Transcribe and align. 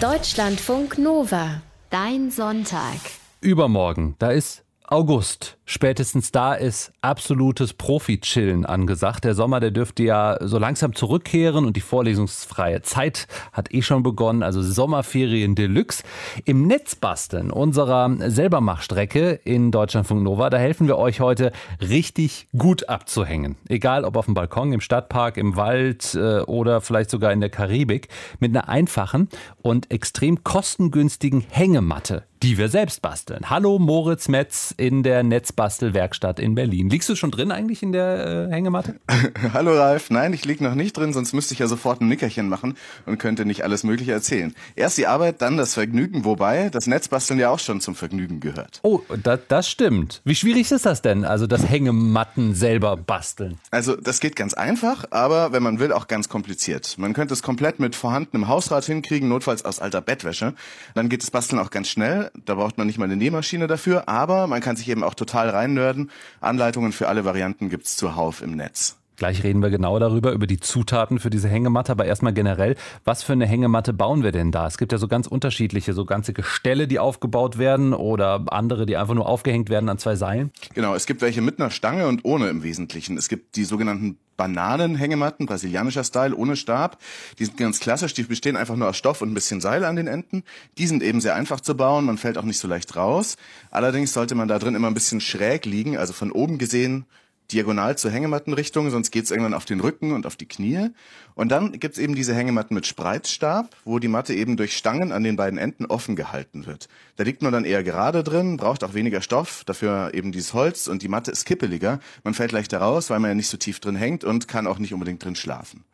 Deutschlandfunk 0.00 0.96
Nova. 0.96 1.60
Dein 1.90 2.30
Sonntag. 2.30 2.96
Übermorgen, 3.42 4.14
da 4.18 4.30
ist 4.30 4.64
August. 4.86 5.58
Spätestens 5.72 6.32
da 6.32 6.54
ist 6.54 6.92
absolutes 7.00 7.74
Profi-Chillen 7.74 8.66
angesagt. 8.66 9.22
Der 9.22 9.36
Sommer, 9.36 9.60
der 9.60 9.70
dürfte 9.70 10.02
ja 10.02 10.36
so 10.40 10.58
langsam 10.58 10.96
zurückkehren 10.96 11.64
und 11.64 11.76
die 11.76 11.80
vorlesungsfreie 11.80 12.82
Zeit 12.82 13.28
hat 13.52 13.72
eh 13.72 13.80
schon 13.80 14.02
begonnen. 14.02 14.42
Also 14.42 14.62
Sommerferien 14.62 15.54
Deluxe. 15.54 16.02
Im 16.44 16.66
Netzbasteln 16.66 17.52
unserer 17.52 18.10
Selbermachstrecke 18.18 19.38
in 19.44 19.70
Deutschlandfunk 19.70 20.24
Nova, 20.24 20.50
da 20.50 20.58
helfen 20.58 20.88
wir 20.88 20.98
euch 20.98 21.20
heute 21.20 21.52
richtig 21.80 22.48
gut 22.58 22.88
abzuhängen. 22.88 23.54
Egal 23.68 24.04
ob 24.04 24.16
auf 24.16 24.24
dem 24.24 24.34
Balkon, 24.34 24.72
im 24.72 24.80
Stadtpark, 24.80 25.36
im 25.36 25.54
Wald 25.54 26.16
äh, 26.16 26.40
oder 26.40 26.80
vielleicht 26.80 27.10
sogar 27.10 27.32
in 27.32 27.38
der 27.38 27.48
Karibik. 27.48 28.08
Mit 28.40 28.50
einer 28.56 28.68
einfachen 28.68 29.28
und 29.62 29.88
extrem 29.92 30.42
kostengünstigen 30.42 31.44
Hängematte 31.48 32.24
die 32.42 32.56
wir 32.56 32.68
selbst 32.68 33.02
basteln. 33.02 33.50
Hallo 33.50 33.78
Moritz 33.78 34.28
Metz 34.28 34.72
in 34.76 35.02
der 35.02 35.22
Netzbastelwerkstatt 35.60 36.40
in 36.40 36.54
Berlin. 36.54 36.88
Liegst 36.88 37.08
du 37.10 37.14
schon 37.14 37.30
drin 37.30 37.52
eigentlich 37.52 37.82
in 37.82 37.92
der 37.92 38.48
äh, 38.48 38.52
Hängematte? 38.52 38.94
Hallo 39.52 39.76
Ralf, 39.76 40.10
nein, 40.10 40.32
ich 40.32 40.46
lieg 40.46 40.62
noch 40.62 40.74
nicht 40.74 40.96
drin, 40.96 41.12
sonst 41.12 41.34
müsste 41.34 41.52
ich 41.52 41.60
ja 41.60 41.66
sofort 41.66 42.00
ein 42.00 42.08
Nickerchen 42.08 42.48
machen 42.48 42.76
und 43.04 43.18
könnte 43.18 43.44
nicht 43.44 43.62
alles 43.62 43.84
Mögliche 43.84 44.12
erzählen. 44.12 44.54
Erst 44.74 44.96
die 44.96 45.06
Arbeit, 45.06 45.42
dann 45.42 45.58
das 45.58 45.74
Vergnügen, 45.74 46.24
wobei 46.24 46.70
das 46.70 46.86
Netzbasteln 46.86 47.38
ja 47.38 47.50
auch 47.50 47.58
schon 47.58 47.82
zum 47.82 47.94
Vergnügen 47.94 48.40
gehört. 48.40 48.80
Oh, 48.82 49.00
da, 49.22 49.36
das 49.36 49.68
stimmt. 49.68 50.22
Wie 50.24 50.34
schwierig 50.34 50.70
ist 50.72 50.86
das 50.86 51.02
denn, 51.02 51.26
also 51.26 51.46
das 51.46 51.68
Hängematten 51.68 52.54
selber 52.54 52.96
basteln? 52.96 53.58
Also 53.70 53.96
das 53.96 54.20
geht 54.20 54.36
ganz 54.36 54.54
einfach, 54.54 55.04
aber 55.10 55.52
wenn 55.52 55.62
man 55.62 55.78
will, 55.78 55.92
auch 55.92 56.08
ganz 56.08 56.30
kompliziert. 56.30 56.96
Man 56.96 57.12
könnte 57.12 57.34
es 57.34 57.42
komplett 57.42 57.80
mit 57.80 57.96
vorhandenem 57.96 58.48
Hausrat 58.48 58.86
hinkriegen, 58.86 59.28
notfalls 59.28 59.64
aus 59.66 59.78
alter 59.78 60.00
Bettwäsche. 60.00 60.54
Dann 60.94 61.10
geht 61.10 61.22
das 61.22 61.30
Basteln 61.30 61.58
auch 61.58 61.70
ganz 61.70 61.88
schnell 61.88 62.30
da 62.46 62.54
braucht 62.54 62.78
man 62.78 62.86
nicht 62.86 62.98
mal 62.98 63.04
eine 63.04 63.16
Nähmaschine 63.16 63.66
dafür, 63.66 64.08
aber 64.08 64.46
man 64.46 64.60
kann 64.60 64.76
sich 64.76 64.88
eben 64.88 65.02
auch 65.02 65.14
total 65.14 65.49
reinnörden. 65.52 66.10
Anleitungen 66.40 66.92
für 66.92 67.08
alle 67.08 67.24
Varianten 67.24 67.68
gibt's 67.68 67.96
zuhauf 67.96 68.42
im 68.42 68.56
Netz. 68.56 68.96
Gleich 69.20 69.44
reden 69.44 69.60
wir 69.60 69.68
genau 69.68 69.98
darüber, 69.98 70.32
über 70.32 70.46
die 70.46 70.60
Zutaten 70.60 71.18
für 71.18 71.28
diese 71.28 71.46
Hängematte, 71.46 71.92
aber 71.92 72.06
erstmal 72.06 72.32
generell, 72.32 72.74
was 73.04 73.22
für 73.22 73.34
eine 73.34 73.46
Hängematte 73.46 73.92
bauen 73.92 74.22
wir 74.22 74.32
denn 74.32 74.50
da? 74.50 74.66
Es 74.66 74.78
gibt 74.78 74.92
ja 74.92 74.98
so 74.98 75.08
ganz 75.08 75.26
unterschiedliche, 75.26 75.92
so 75.92 76.06
ganze 76.06 76.32
Gestelle, 76.32 76.88
die 76.88 76.98
aufgebaut 76.98 77.58
werden 77.58 77.92
oder 77.92 78.42
andere, 78.46 78.86
die 78.86 78.96
einfach 78.96 79.12
nur 79.12 79.28
aufgehängt 79.28 79.68
werden 79.68 79.90
an 79.90 79.98
zwei 79.98 80.16
Seilen. 80.16 80.52
Genau, 80.72 80.94
es 80.94 81.04
gibt 81.04 81.20
welche 81.20 81.42
mit 81.42 81.60
einer 81.60 81.68
Stange 81.68 82.08
und 82.08 82.24
ohne 82.24 82.48
im 82.48 82.62
Wesentlichen. 82.62 83.18
Es 83.18 83.28
gibt 83.28 83.56
die 83.56 83.64
sogenannten 83.64 84.16
Bananenhängematten, 84.40 85.44
brasilianischer 85.44 86.02
Style, 86.02 86.34
ohne 86.34 86.56
Stab. 86.56 86.96
Die 87.38 87.44
sind 87.44 87.58
ganz 87.58 87.78
klassisch, 87.78 88.14
die 88.14 88.22
bestehen 88.22 88.56
einfach 88.56 88.74
nur 88.74 88.88
aus 88.88 88.96
Stoff 88.96 89.20
und 89.20 89.30
ein 89.30 89.34
bisschen 89.34 89.60
Seil 89.60 89.84
an 89.84 89.96
den 89.96 90.06
Enden. 90.06 90.44
Die 90.78 90.86
sind 90.86 91.02
eben 91.02 91.20
sehr 91.20 91.34
einfach 91.34 91.60
zu 91.60 91.76
bauen, 91.76 92.06
man 92.06 92.16
fällt 92.16 92.38
auch 92.38 92.44
nicht 92.44 92.58
so 92.58 92.66
leicht 92.66 92.96
raus. 92.96 93.36
Allerdings 93.70 94.14
sollte 94.14 94.34
man 94.34 94.48
da 94.48 94.58
drin 94.58 94.74
immer 94.74 94.88
ein 94.88 94.94
bisschen 94.94 95.20
schräg 95.20 95.66
liegen, 95.66 95.98
also 95.98 96.14
von 96.14 96.32
oben 96.32 96.56
gesehen 96.56 97.04
diagonal 97.52 97.98
zur 97.98 98.10
Hängemattenrichtung, 98.10 98.90
sonst 98.90 99.10
geht's 99.10 99.30
irgendwann 99.30 99.54
auf 99.54 99.64
den 99.64 99.80
Rücken 99.80 100.12
und 100.12 100.26
auf 100.26 100.36
die 100.36 100.46
Knie. 100.46 100.90
Und 101.34 101.50
dann 101.50 101.78
gibt's 101.78 101.98
eben 101.98 102.14
diese 102.14 102.34
Hängematten 102.34 102.74
mit 102.74 102.86
Spreizstab, 102.86 103.76
wo 103.84 103.98
die 103.98 104.08
Matte 104.08 104.34
eben 104.34 104.56
durch 104.56 104.76
Stangen 104.76 105.12
an 105.12 105.22
den 105.24 105.36
beiden 105.36 105.58
Enden 105.58 105.86
offen 105.86 106.16
gehalten 106.16 106.66
wird. 106.66 106.88
Da 107.16 107.24
liegt 107.24 107.42
man 107.42 107.52
dann 107.52 107.64
eher 107.64 107.82
gerade 107.82 108.22
drin, 108.22 108.56
braucht 108.56 108.84
auch 108.84 108.94
weniger 108.94 109.22
Stoff, 109.22 109.64
dafür 109.64 110.14
eben 110.14 110.32
dieses 110.32 110.54
Holz 110.54 110.86
und 110.86 111.02
die 111.02 111.08
Matte 111.08 111.30
ist 111.30 111.44
kippeliger. 111.44 112.00
Man 112.24 112.34
fällt 112.34 112.52
leichter 112.52 112.78
raus, 112.78 113.10
weil 113.10 113.20
man 113.20 113.30
ja 113.30 113.34
nicht 113.34 113.48
so 113.48 113.56
tief 113.56 113.80
drin 113.80 113.96
hängt 113.96 114.24
und 114.24 114.48
kann 114.48 114.66
auch 114.66 114.78
nicht 114.78 114.94
unbedingt 114.94 115.24
drin 115.24 115.36
schlafen. 115.36 115.84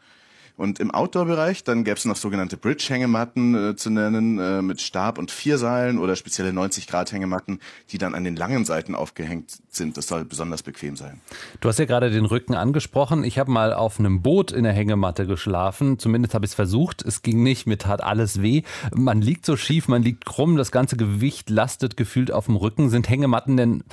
Und 0.56 0.80
im 0.80 0.90
Outdoor-Bereich, 0.90 1.64
dann 1.64 1.84
gäbe 1.84 1.98
es 1.98 2.06
noch 2.06 2.16
sogenannte 2.16 2.56
Bridge-Hängematten 2.56 3.70
äh, 3.72 3.76
zu 3.76 3.90
nennen, 3.90 4.38
äh, 4.38 4.62
mit 4.62 4.80
Stab 4.80 5.18
und 5.18 5.30
vier 5.30 5.58
Seilen 5.58 5.98
oder 5.98 6.16
spezielle 6.16 6.50
90-Grad-Hängematten, 6.50 7.60
die 7.90 7.98
dann 7.98 8.14
an 8.14 8.24
den 8.24 8.36
langen 8.36 8.64
Seiten 8.64 8.94
aufgehängt 8.94 9.58
sind. 9.68 9.98
Das 9.98 10.06
soll 10.06 10.24
besonders 10.24 10.62
bequem 10.62 10.96
sein. 10.96 11.20
Du 11.60 11.68
hast 11.68 11.78
ja 11.78 11.84
gerade 11.84 12.10
den 12.10 12.24
Rücken 12.24 12.54
angesprochen. 12.54 13.22
Ich 13.22 13.38
habe 13.38 13.50
mal 13.50 13.74
auf 13.74 13.98
einem 13.98 14.22
Boot 14.22 14.50
in 14.50 14.64
der 14.64 14.72
Hängematte 14.72 15.26
geschlafen. 15.26 15.98
Zumindest 15.98 16.32
habe 16.32 16.46
ich 16.46 16.52
es 16.52 16.54
versucht. 16.54 17.02
Es 17.02 17.20
ging 17.20 17.42
nicht, 17.42 17.66
mir 17.66 17.76
tat 17.76 18.02
alles 18.02 18.40
weh. 18.40 18.62
Man 18.94 19.20
liegt 19.20 19.44
so 19.44 19.56
schief, 19.58 19.88
man 19.88 20.02
liegt 20.02 20.24
krumm, 20.24 20.56
das 20.56 20.72
ganze 20.72 20.96
Gewicht 20.96 21.50
lastet 21.50 21.98
gefühlt 21.98 22.32
auf 22.32 22.46
dem 22.46 22.56
Rücken. 22.56 22.88
Sind 22.88 23.10
Hängematten 23.10 23.58
denn 23.58 23.84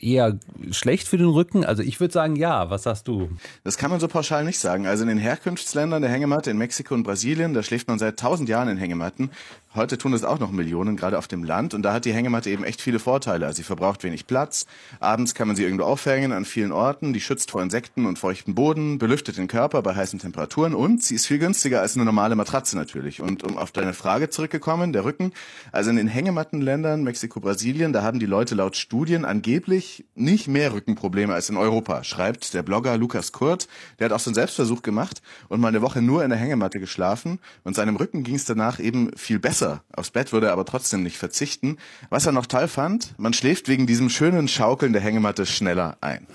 eher 0.00 0.38
schlecht 0.70 1.08
für 1.08 1.18
den 1.18 1.28
Rücken? 1.28 1.64
Also 1.66 1.82
ich 1.82 2.00
würde 2.00 2.14
sagen, 2.14 2.36
ja. 2.36 2.70
Was 2.70 2.84
sagst 2.84 3.08
du? 3.08 3.28
Das 3.64 3.76
kann 3.76 3.90
man 3.90 4.00
so 4.00 4.08
pauschal 4.08 4.44
nicht 4.44 4.58
sagen. 4.58 4.86
Also 4.86 5.02
in 5.02 5.08
den 5.08 5.18
Herkunftsländern 5.18 5.81
der 5.90 6.10
Hängematte, 6.10 6.50
in 6.50 6.58
Mexiko 6.58 6.94
und 6.94 7.02
Brasilien, 7.02 7.54
da 7.54 7.62
schläft 7.62 7.88
man 7.88 7.98
seit 7.98 8.18
tausend 8.18 8.48
Jahren 8.48 8.68
in 8.68 8.76
Hängematten. 8.76 9.30
Heute 9.74 9.96
tun 9.96 10.12
es 10.12 10.22
auch 10.22 10.38
noch 10.38 10.50
Millionen, 10.50 10.96
gerade 10.96 11.16
auf 11.16 11.28
dem 11.28 11.44
Land. 11.44 11.72
Und 11.72 11.80
da 11.80 11.94
hat 11.94 12.04
die 12.04 12.12
Hängematte 12.12 12.50
eben 12.50 12.62
echt 12.62 12.82
viele 12.82 12.98
Vorteile. 12.98 13.46
Also 13.46 13.56
sie 13.56 13.62
verbraucht 13.62 14.04
wenig 14.04 14.26
Platz. 14.26 14.66
Abends 15.00 15.34
kann 15.34 15.46
man 15.46 15.56
sie 15.56 15.64
irgendwo 15.64 15.84
aufhängen 15.84 16.32
an 16.32 16.44
vielen 16.44 16.72
Orten. 16.72 17.14
Die 17.14 17.22
schützt 17.22 17.50
vor 17.50 17.62
Insekten 17.62 18.04
und 18.04 18.18
feuchten 18.18 18.54
Boden, 18.54 18.98
belüftet 18.98 19.38
den 19.38 19.48
Körper 19.48 19.80
bei 19.80 19.94
heißen 19.94 20.18
Temperaturen 20.18 20.74
und 20.74 21.02
sie 21.02 21.14
ist 21.14 21.24
viel 21.24 21.38
günstiger 21.38 21.80
als 21.80 21.96
eine 21.96 22.04
normale 22.04 22.36
Matratze 22.36 22.76
natürlich. 22.76 23.22
Und 23.22 23.44
um 23.44 23.56
auf 23.56 23.72
deine 23.72 23.94
Frage 23.94 24.28
zurückgekommen, 24.28 24.92
der 24.92 25.06
Rücken. 25.06 25.32
Also 25.72 25.88
in 25.88 25.96
den 25.96 26.08
Hängemattenländern, 26.08 27.02
Mexiko, 27.02 27.40
Brasilien, 27.40 27.94
da 27.94 28.02
haben 28.02 28.18
die 28.18 28.26
Leute 28.26 28.54
laut 28.54 28.76
Studien 28.76 29.24
angeblich 29.24 30.04
nicht 30.14 30.48
mehr 30.48 30.74
Rückenprobleme 30.74 31.32
als 31.32 31.48
in 31.48 31.56
Europa, 31.56 32.04
schreibt 32.04 32.52
der 32.52 32.62
Blogger 32.62 32.98
Lukas 32.98 33.32
Kurt. 33.32 33.68
Der 33.98 34.04
hat 34.04 34.12
auch 34.12 34.20
so 34.20 34.28
einen 34.28 34.34
Selbstversuch 34.34 34.82
gemacht 34.82 35.22
und 35.48 35.62
mal 35.62 35.68
eine 35.68 35.80
Woche 35.80 36.02
nur 36.02 36.22
in 36.24 36.28
der 36.28 36.38
Hängematte 36.38 36.78
geschlafen. 36.78 37.38
Und 37.64 37.74
seinem 37.74 37.96
Rücken 37.96 38.22
ging 38.22 38.34
es 38.34 38.44
danach 38.44 38.78
eben 38.78 39.16
viel 39.16 39.38
besser 39.38 39.61
besser. 39.62 39.82
Aufs 39.94 40.10
Bett 40.10 40.32
würde 40.32 40.48
er 40.48 40.52
aber 40.52 40.64
trotzdem 40.64 41.02
nicht 41.02 41.16
verzichten. 41.16 41.78
Was 42.10 42.26
er 42.26 42.32
noch 42.32 42.46
toll 42.46 42.68
fand, 42.68 43.14
man 43.18 43.32
schläft 43.32 43.68
wegen 43.68 43.86
diesem 43.86 44.10
schönen 44.10 44.48
Schaukeln 44.48 44.92
der 44.92 45.02
Hängematte 45.02 45.46
schneller 45.46 45.96
ein. 46.00 46.26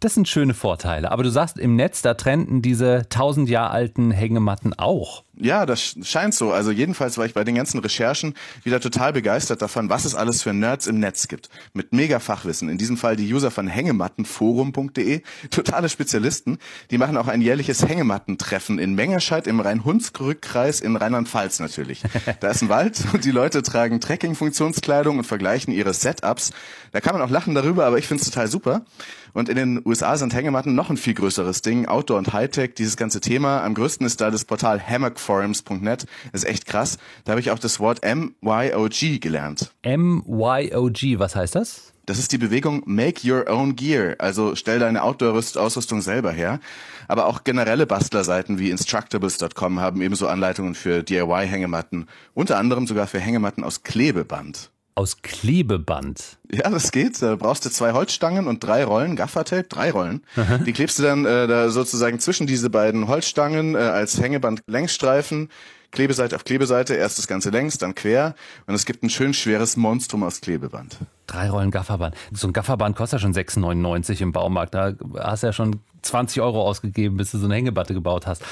Das 0.00 0.14
sind 0.14 0.28
schöne 0.28 0.52
Vorteile. 0.52 1.10
Aber 1.10 1.22
du 1.22 1.30
sagst, 1.30 1.58
im 1.58 1.74
Netz, 1.74 2.02
da 2.02 2.14
trennten 2.14 2.60
diese 2.60 3.08
tausend 3.08 3.48
Jahre 3.48 3.70
alten 3.70 4.10
Hängematten 4.10 4.74
auch. 4.74 5.24
Ja, 5.38 5.66
das 5.66 5.96
scheint 6.02 6.34
so. 6.34 6.52
Also 6.52 6.70
jedenfalls 6.70 7.18
war 7.18 7.26
ich 7.26 7.34
bei 7.34 7.44
den 7.44 7.56
ganzen 7.56 7.78
Recherchen 7.78 8.34
wieder 8.62 8.80
total 8.80 9.12
begeistert 9.12 9.60
davon, 9.60 9.90
was 9.90 10.06
es 10.06 10.14
alles 10.14 10.42
für 10.42 10.54
Nerds 10.54 10.86
im 10.86 10.98
Netz 10.98 11.28
gibt. 11.28 11.50
Mit 11.74 11.92
mega 11.92 12.20
Fachwissen. 12.20 12.70
In 12.70 12.78
diesem 12.78 12.96
Fall 12.96 13.16
die 13.16 13.32
User 13.32 13.50
von 13.50 13.68
hängemattenforum.de. 13.68 15.22
Totale 15.50 15.90
Spezialisten. 15.90 16.58
Die 16.90 16.96
machen 16.96 17.18
auch 17.18 17.28
ein 17.28 17.42
jährliches 17.42 17.86
Hängemattentreffen 17.86 18.78
in 18.78 18.94
Mengerscheid 18.94 19.46
im 19.46 19.60
Rhein-Hunsrück-Kreis 19.60 20.80
in 20.80 20.96
Rheinland-Pfalz 20.96 21.60
natürlich. 21.60 22.02
Da 22.40 22.50
ist 22.50 22.62
ein 22.62 22.68
Wald 22.68 23.02
und 23.12 23.24
die 23.24 23.30
Leute 23.30 23.62
tragen 23.62 24.00
Trekking-Funktionskleidung 24.00 25.18
und 25.18 25.24
vergleichen 25.24 25.72
ihre 25.72 25.94
Setups. 25.94 26.52
Da 26.92 27.00
kann 27.00 27.14
man 27.14 27.22
auch 27.22 27.30
lachen 27.30 27.54
darüber, 27.54 27.86
aber 27.86 27.98
ich 27.98 28.06
finde 28.06 28.22
es 28.22 28.30
total 28.30 28.48
super. 28.48 28.82
Und 29.36 29.50
in 29.50 29.56
den 29.56 29.82
USA 29.84 30.16
sind 30.16 30.32
Hängematten 30.32 30.74
noch 30.74 30.88
ein 30.88 30.96
viel 30.96 31.12
größeres 31.12 31.60
Ding. 31.60 31.84
Outdoor 31.84 32.16
und 32.16 32.32
Hightech, 32.32 32.72
dieses 32.72 32.96
ganze 32.96 33.20
Thema. 33.20 33.62
Am 33.64 33.74
größten 33.74 34.06
ist 34.06 34.22
da 34.22 34.30
das 34.30 34.46
Portal 34.46 34.80
hammockforums.net. 34.80 36.06
Das 36.32 36.42
ist 36.42 36.48
echt 36.48 36.64
krass. 36.64 36.96
Da 37.26 37.32
habe 37.32 37.40
ich 37.40 37.50
auch 37.50 37.58
das 37.58 37.78
Wort 37.78 38.00
MYOG 38.02 39.20
gelernt. 39.20 39.72
MYOG, 39.84 41.18
was 41.18 41.36
heißt 41.36 41.54
das? 41.54 41.92
Das 42.06 42.18
ist 42.18 42.32
die 42.32 42.38
Bewegung 42.38 42.82
Make 42.86 43.30
Your 43.30 43.50
Own 43.50 43.76
Gear, 43.76 44.14
also 44.20 44.54
stell 44.54 44.78
deine 44.78 45.02
Outdoor-Ausrüstung 45.02 46.00
selber 46.00 46.32
her. 46.32 46.58
Aber 47.06 47.26
auch 47.26 47.44
generelle 47.44 47.84
Bastlerseiten 47.84 48.58
wie 48.58 48.70
Instructables.com 48.70 49.80
haben 49.80 50.00
ebenso 50.00 50.28
Anleitungen 50.28 50.74
für 50.74 51.02
DIY-Hängematten, 51.02 52.06
unter 52.32 52.56
anderem 52.56 52.86
sogar 52.86 53.06
für 53.06 53.20
Hängematten 53.20 53.64
aus 53.64 53.82
Klebeband 53.82 54.70
aus 54.96 55.22
Klebeband. 55.22 56.38
Ja, 56.50 56.70
das 56.70 56.90
geht. 56.90 57.20
Da 57.20 57.36
brauchst 57.36 57.64
du 57.64 57.70
zwei 57.70 57.92
Holzstangen 57.92 58.48
und 58.48 58.64
drei 58.64 58.82
Rollen, 58.84 59.14
Gaffertape, 59.14 59.64
drei 59.64 59.90
Rollen. 59.90 60.22
Aha. 60.36 60.58
Die 60.58 60.72
klebst 60.72 60.98
du 60.98 61.02
dann 61.02 61.24
äh, 61.26 61.46
da 61.46 61.68
sozusagen 61.68 62.18
zwischen 62.18 62.46
diese 62.46 62.70
beiden 62.70 63.06
Holzstangen 63.06 63.74
äh, 63.74 63.78
als 63.78 64.20
Hängeband 64.20 64.62
Längsstreifen. 64.66 65.50
Klebeseite 65.92 66.34
auf 66.34 66.44
Klebeseite, 66.44 66.94
erst 66.94 67.18
das 67.18 67.26
Ganze 67.26 67.50
längs, 67.50 67.78
dann 67.78 67.94
quer. 67.94 68.34
Und 68.66 68.74
es 68.74 68.86
gibt 68.86 69.02
ein 69.02 69.10
schön 69.10 69.34
schweres 69.34 69.76
Monstrum 69.76 70.22
aus 70.22 70.40
Klebeband. 70.40 70.96
Drei 71.26 71.50
Rollen 71.50 71.70
Gafferband. 71.70 72.14
So 72.32 72.48
ein 72.48 72.52
Gafferband 72.52 72.96
kostet 72.96 73.20
ja 73.20 73.22
schon 73.22 73.34
6,99 73.34 74.20
im 74.22 74.32
Baumarkt. 74.32 74.74
Da 74.74 74.94
hast 75.18 75.42
du 75.42 75.48
ja 75.48 75.52
schon 75.52 75.80
20 76.06 76.40
Euro 76.42 76.62
ausgegeben, 76.62 77.16
bis 77.16 77.30
du 77.30 77.38
so 77.38 77.46
eine 77.46 77.54
Hängebatte 77.54 77.94
gebaut 77.94 78.26
hast. 78.26 78.42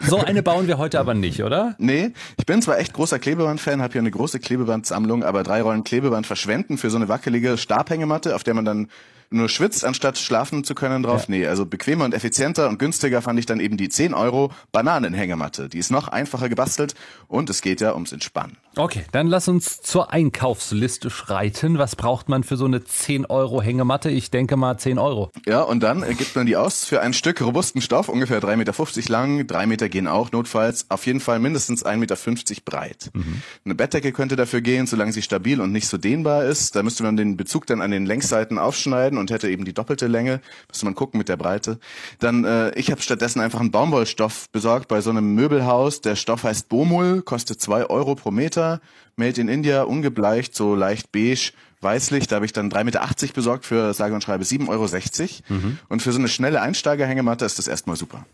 So 0.00 0.18
eine 0.18 0.42
bauen 0.42 0.66
wir 0.66 0.78
heute 0.78 1.00
aber 1.00 1.14
nicht, 1.14 1.42
oder? 1.42 1.74
Nee, 1.78 2.12
ich 2.36 2.46
bin 2.46 2.62
zwar 2.62 2.78
echt 2.78 2.92
großer 2.92 3.18
Klebeband-Fan, 3.18 3.82
habe 3.82 3.92
hier 3.92 4.00
eine 4.00 4.10
große 4.10 4.40
Klebebandsammlung, 4.40 5.24
aber 5.24 5.42
drei 5.42 5.62
Rollen 5.62 5.84
Klebeband 5.84 6.26
verschwenden 6.26 6.78
für 6.78 6.90
so 6.90 6.96
eine 6.96 7.08
wackelige 7.08 7.58
Stabhängematte, 7.58 8.34
auf 8.34 8.44
der 8.44 8.54
man 8.54 8.64
dann 8.64 8.88
nur 9.30 9.48
schwitzt, 9.48 9.84
anstatt 9.84 10.18
schlafen 10.18 10.64
zu 10.64 10.74
können 10.74 11.02
drauf. 11.02 11.22
Ja. 11.22 11.26
Nee, 11.28 11.46
also 11.46 11.66
bequemer 11.66 12.04
und 12.04 12.14
effizienter 12.14 12.68
und 12.68 12.78
günstiger 12.78 13.22
fand 13.22 13.38
ich 13.38 13.46
dann 13.46 13.60
eben 13.60 13.76
die 13.76 13.88
10 13.88 14.14
Euro 14.14 14.52
Bananenhängematte. 14.72 15.68
Die 15.68 15.78
ist 15.78 15.90
noch 15.90 16.08
einfacher 16.08 16.48
gebastelt 16.48 16.94
und 17.26 17.50
es 17.50 17.62
geht 17.62 17.80
ja 17.80 17.94
ums 17.94 18.12
Entspannen. 18.12 18.56
Okay, 18.76 19.04
dann 19.10 19.26
lass 19.26 19.48
uns 19.48 19.80
zur 19.80 20.12
Einkaufsliste 20.12 21.10
schreiten. 21.10 21.78
Was 21.78 21.96
braucht 21.96 22.28
man 22.28 22.44
für 22.44 22.56
so 22.56 22.64
eine 22.64 22.84
10 22.84 23.26
Euro 23.26 23.60
Hängematte? 23.60 24.08
Ich 24.08 24.30
denke 24.30 24.56
mal 24.56 24.78
10 24.78 24.98
Euro. 24.98 25.32
Ja, 25.46 25.62
und 25.62 25.82
dann 25.82 26.04
gibt 26.16 26.36
man 26.36 26.46
die 26.46 26.56
aus 26.56 26.84
für 26.84 27.00
ein 27.00 27.12
Stück 27.12 27.40
robusten 27.40 27.80
Stoff, 27.80 28.08
ungefähr 28.08 28.40
3,50 28.40 28.56
Meter 28.56 29.12
lang. 29.12 29.46
Drei 29.48 29.66
Meter 29.66 29.88
gehen 29.88 30.06
auch 30.06 30.30
notfalls. 30.30 30.86
Auf 30.90 31.06
jeden 31.06 31.18
Fall 31.18 31.40
mindestens 31.40 31.84
1,50 31.84 31.96
Meter 31.96 32.16
breit. 32.64 33.10
Mhm. 33.14 33.42
Eine 33.64 33.74
Bettdecke 33.74 34.12
könnte 34.12 34.36
dafür 34.36 34.60
gehen, 34.60 34.86
solange 34.86 35.12
sie 35.12 35.22
stabil 35.22 35.60
und 35.60 35.72
nicht 35.72 35.88
so 35.88 35.98
dehnbar 35.98 36.44
ist. 36.44 36.76
Da 36.76 36.84
müsste 36.84 37.02
man 37.02 37.16
den 37.16 37.36
Bezug 37.36 37.66
dann 37.66 37.82
an 37.82 37.90
den 37.90 38.06
Längsseiten 38.06 38.58
aufschneiden 38.58 39.17
und 39.18 39.30
hätte 39.30 39.50
eben 39.50 39.64
die 39.64 39.72
doppelte 39.72 40.06
Länge. 40.06 40.40
Müsste 40.68 40.84
man 40.84 40.94
gucken 40.94 41.18
mit 41.18 41.28
der 41.28 41.36
Breite. 41.36 41.78
Dann, 42.18 42.44
äh, 42.44 42.70
ich 42.78 42.90
habe 42.90 43.02
stattdessen 43.02 43.40
einfach 43.40 43.60
einen 43.60 43.70
Baumwollstoff 43.70 44.48
besorgt 44.50 44.88
bei 44.88 45.00
so 45.00 45.10
einem 45.10 45.34
Möbelhaus. 45.34 46.00
Der 46.00 46.16
Stoff 46.16 46.44
heißt 46.44 46.68
Bomul, 46.68 47.22
kostet 47.22 47.60
2 47.60 47.86
Euro 47.86 48.14
pro 48.14 48.30
Meter. 48.30 48.80
Made 49.16 49.40
in 49.40 49.48
India, 49.48 49.82
ungebleicht, 49.82 50.54
so 50.54 50.74
leicht 50.74 51.10
beige, 51.10 51.52
weißlich. 51.80 52.28
Da 52.28 52.36
habe 52.36 52.46
ich 52.46 52.52
dann 52.52 52.70
3,80 52.70 52.84
Meter 52.84 53.08
besorgt 53.34 53.64
für 53.64 53.92
sage 53.94 54.14
und 54.14 54.22
schreibe 54.22 54.44
7,60 54.44 54.68
Euro. 54.68 55.60
Mhm. 55.60 55.78
Und 55.88 56.02
für 56.02 56.12
so 56.12 56.18
eine 56.18 56.28
schnelle 56.28 56.60
Einsteigerhängematte 56.60 57.44
ist 57.44 57.58
das 57.58 57.66
erstmal 57.66 57.96
super. 57.96 58.24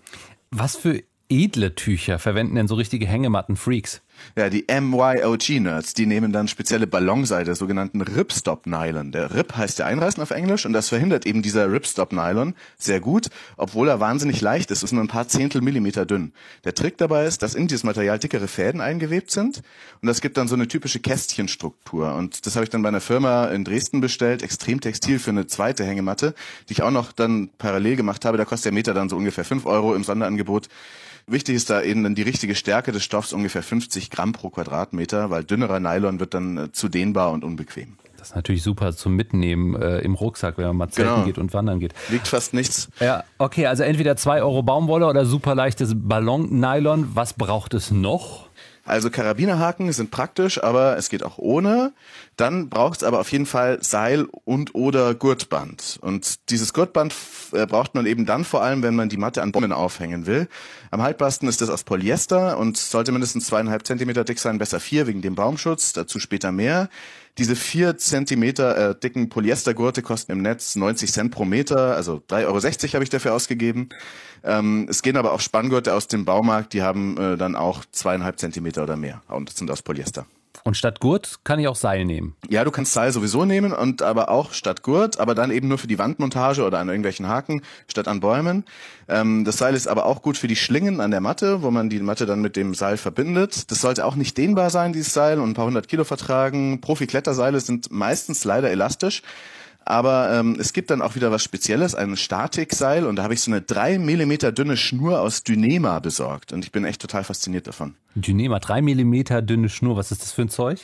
Was 0.51 0.77
für 0.77 1.03
edle 1.29 1.75
Tücher 1.75 2.19
verwenden 2.19 2.55
denn 2.57 2.69
so 2.69 2.75
richtige 2.75 3.07
Hängematten-Freaks? 3.07 4.03
Ja, 4.37 4.51
die 4.51 4.65
MYOG-Nerds, 4.69 5.95
die 5.95 6.07
nehmen 6.07 6.33
dann 6.33 6.49
spezielle 6.49 6.87
Ballonseide, 6.87 7.55
sogenannten 7.55 8.01
Ripstop-Nylon. 8.01 9.13
Der 9.13 9.35
Rip 9.35 9.57
heißt 9.57 9.79
ja 9.79 9.87
Einreißen 9.87 10.23
auf 10.23 10.31
Englisch 10.31 10.67
und 10.67 10.73
das 10.73 10.89
verhindert 10.89 11.27
eben 11.27 11.43
dieser 11.43 11.71
Ripstop-Nylon 11.71 12.55
sehr 12.77 13.01
gut, 13.01 13.29
obwohl 13.57 13.89
er 13.89 14.01
wahnsinnig 14.01 14.41
leicht 14.41 14.71
ist, 14.71 14.83
ist 14.83 14.93
nur 14.93 15.05
ein 15.05 15.09
paar 15.09 15.29
Zehntel 15.29 15.61
Millimeter 15.61 16.05
dünn. 16.05 16.33
Der 16.65 16.75
Trick 16.75 16.99
dabei 16.99 17.27
ist, 17.27 17.43
dass 17.43 17.55
in 17.55 17.69
dieses 17.69 17.85
Material 17.85 18.19
dickere 18.19 18.49
Fäden 18.49 18.81
eingewebt 18.81 19.31
sind 19.31 19.63
und 20.03 20.09
das 20.09 20.21
gibt 20.21 20.37
dann 20.37 20.49
so 20.49 20.55
eine 20.55 20.69
typische 20.69 21.01
Kästchenstruktur 21.01 22.15
und 22.15 22.47
das 22.47 22.57
habe 22.57 22.65
ich 22.65 22.71
dann 22.71 22.83
bei 22.83 22.89
einer 22.89 23.01
Firma 23.01 23.47
in 23.47 23.65
Dresden 23.65 24.01
bestellt, 24.01 24.43
extrem 24.43 24.81
textil 24.81 25.19
für 25.19 25.31
eine 25.31 25.47
zweite 25.47 25.85
Hängematte, 25.85 26.35
die 26.69 26.73
ich 26.73 26.83
auch 26.83 26.91
noch 26.91 27.13
dann 27.13 27.51
parallel 27.59 27.97
gemacht 27.97 28.25
habe, 28.25 28.37
da 28.37 28.45
kostet 28.45 28.67
der 28.67 28.73
Meter 28.73 28.95
dann 28.95 29.09
so 29.09 29.17
ungefähr 29.17 29.45
fünf 29.45 29.67
Euro 29.67 29.95
im 29.95 30.05
Sonderangebot. 30.05 30.69
Wichtig 31.27 31.57
ist 31.57 31.71
da 31.71 31.81
eben 31.83 32.03
dann 32.03 32.15
die 32.15 32.23
richtige 32.23 32.55
Stärke 32.55 32.93
des 32.93 33.03
Stoffs, 33.03 33.33
ungefähr 33.33 33.63
50 33.63 34.04
Gramm 34.11 34.33
pro 34.33 34.51
Quadratmeter, 34.51 35.31
weil 35.31 35.45
dünnerer 35.45 35.81
Nylon 35.81 36.21
wird 36.21 36.35
dann 36.35 36.57
äh, 36.57 36.73
zu 36.73 36.89
dehnbar 36.89 37.33
und 37.33 37.45
unbequem. 37.45 37.97
Das 38.25 38.31
ist 38.31 38.37
natürlich 38.37 38.63
super 38.63 38.95
zum 38.95 39.17
Mitnehmen 39.17 39.75
äh, 39.81 39.99
im 39.99 40.15
Rucksack, 40.15 40.57
wenn 40.57 40.67
man 40.69 40.77
mal 40.79 40.89
zelten 40.89 41.13
genau. 41.13 41.27
geht 41.27 41.37
und 41.37 41.53
wandern 41.53 41.79
geht. 41.79 41.93
Wiegt 42.09 42.27
fast 42.27 42.55
nichts. 42.55 42.89
Ja, 42.99 43.25
okay, 43.37 43.67
also 43.67 43.83
entweder 43.83 44.17
2 44.17 44.43
Euro 44.43 44.63
Baumwolle 44.63 45.07
oder 45.07 45.27
super 45.27 45.55
leichtes 45.55 45.93
Ballon-Nylon. 45.95 47.11
Was 47.15 47.35
braucht 47.35 47.75
es 47.75 47.91
noch? 47.91 48.44
Also 48.85 49.09
Karabinerhaken 49.11 49.93
sind 49.93 50.11
praktisch, 50.11 50.63
aber 50.63 50.97
es 50.99 51.09
geht 51.09 51.23
auch 51.23 51.39
ohne. 51.39 51.93
Dann 52.37 52.69
braucht 52.69 52.99
es 52.99 53.05
aber 53.05 53.21
auf 53.21 53.33
jeden 53.33 53.47
Fall 53.47 53.79
Seil 53.83 54.27
und 54.45 54.75
oder 54.75 55.15
Gurtband. 55.15 55.99
Und 56.03 56.51
dieses 56.51 56.73
Gurtband 56.73 57.15
äh, 57.53 57.67
braucht 57.67 57.95
man 57.95 58.05
eben 58.07 58.27
dann 58.27 58.45
vor 58.45 58.63
allem, 58.63 58.83
wenn 58.83 58.95
man 58.95 59.09
die 59.09 59.17
Matte 59.17 59.43
an 59.43 59.53
Bäumen 59.53 59.73
aufhängen 59.73 60.27
will. 60.27 60.49
Am 60.91 61.03
haltbarsten 61.03 61.49
ist 61.49 61.61
das 61.61 61.71
aus 61.71 61.85
Polyester 61.85 62.59
und 62.59 62.77
sollte 62.77 63.13
mindestens 63.13 63.47
zweieinhalb 63.47 63.87
Zentimeter 63.87 64.25
dick 64.25 64.39
sein, 64.39 64.59
besser 64.59 64.81
vier 64.81 65.07
wegen 65.07 65.23
dem 65.23 65.35
Baumschutz, 65.35 65.93
dazu 65.93 66.19
später 66.19 66.53
mehr. 66.53 66.89
Diese 67.37 67.57
vier 67.57 67.99
Zentimeter 67.99 68.91
äh, 68.91 68.95
dicken 68.99 69.29
Polyestergurte 69.29 70.03
kosten 70.03 70.31
im 70.31 70.43
Netz 70.43 70.77
90 70.77 71.11
Cent 71.11 71.33
pro 71.33 71.45
Meter, 71.45 71.97
also 71.97 72.23
3,60 72.29 72.45
Euro 72.45 72.95
habe 72.95 73.05
ich 73.05 73.11
dafür 73.11 73.35
ausgegeben. 73.35 73.89
Ähm, 74.45 74.87
es 74.89 75.03
gehen 75.03 75.17
aber 75.17 75.33
auch 75.33 75.41
Spanngurte 75.41 75.95
aus 75.95 76.07
dem 76.07 76.25
Baumarkt, 76.25 76.75
die 76.75 76.83
haben 76.83 77.17
äh, 77.19 77.37
dann 77.37 77.57
auch 77.57 77.85
zweieinhalb 77.91 78.39
Zentimeter 78.39 78.85
oder 78.85 78.97
mehr 78.97 79.21
und 79.27 79.51
sind 79.51 79.69
aus 79.71 79.83
Polyester. 79.83 80.27
Und 80.63 80.77
statt 80.77 81.01
Gurt 81.01 81.41
kann 81.45 81.59
ich 81.59 81.69
auch 81.69 81.77
Seil 81.77 82.05
nehmen. 82.05 82.37
Ja, 82.49 82.65
du 82.65 82.71
kannst 82.71 82.93
Seil 82.93 83.13
sowieso 83.13 83.45
nehmen 83.45 83.73
und 83.73 84.03
aber 84.03 84.29
auch 84.29 84.53
statt 84.53 84.83
Gurt, 84.83 85.19
aber 85.19 85.35
dann 85.35 85.51
eben 85.51 85.69
nur 85.69 85.79
für 85.79 85.89
die 85.89 85.99
Wandmontage 85.99 86.63
oder 86.63 86.79
an 86.79 86.89
irgendwelchen 86.89 87.29
Haken 87.29 87.63
statt 87.89 88.09
an 88.09 88.21
Bäumen. 88.21 88.65
Ähm, 89.09 89.45
das 89.45 89.59
Seil 89.59 89.75
ist 89.75 89.89
aber 89.89 90.07
auch 90.07 90.23
gut 90.23 90.39
für 90.39 90.49
die 90.49 90.57
Schlingen 90.57 91.01
an 91.01 91.11
der 91.11 91.21
Matte, 91.21 91.63
wo 91.63 91.71
man 91.71 91.91
die 91.91 92.01
Matte 92.01 92.25
dann 92.25 92.41
mit 92.41 92.57
dem 92.57 92.75
Seil 92.75 92.97
verbindet. 92.97 93.71
Das 93.71 93.81
sollte 93.81 94.07
auch 94.07 94.15
nicht 94.15 94.39
dehnbar 94.39 94.71
sein, 94.71 94.93
dieses 94.93 95.13
Seil, 95.13 95.41
und 95.41 95.51
ein 95.51 95.55
paar 95.55 95.67
hundert 95.67 95.89
Kilo 95.89 96.05
vertragen. 96.05 96.81
Profi-Kletterseile 96.81 97.61
sind 97.61 97.91
meistens 97.91 98.45
leider 98.45 98.71
elastisch. 98.71 99.23
Aber 99.85 100.33
ähm, 100.33 100.57
es 100.59 100.73
gibt 100.73 100.91
dann 100.91 101.03
auch 101.03 101.15
wieder 101.15 101.31
was 101.31 101.45
Spezielles, 101.45 101.95
ein 101.95 102.17
Statikseil 102.17 103.07
und 103.07 103.17
da 103.17 103.23
habe 103.23 103.35
ich 103.35 103.41
so 103.41 103.51
eine 103.51 103.61
drei 103.61 103.99
Millimeter 103.99 104.51
dünne 104.51 104.77
Schnur 104.77 105.21
aus 105.21 105.43
Dynema 105.43 105.99
besorgt 105.99 106.53
und 106.53 106.65
ich 106.65 106.73
bin 106.73 106.85
echt 106.85 107.01
total 107.01 107.25
fasziniert 107.25 107.67
davon. 107.67 107.95
Dynema, 108.15 108.61
drei 108.61 108.81
Millimeter 108.81 109.43
dünne 109.43 109.69
Schnur, 109.69 109.97
was 109.97 110.11
ist 110.11 110.23
das 110.23 110.33
für 110.33 110.43
ein 110.43 110.49
Zeug? 110.49 110.81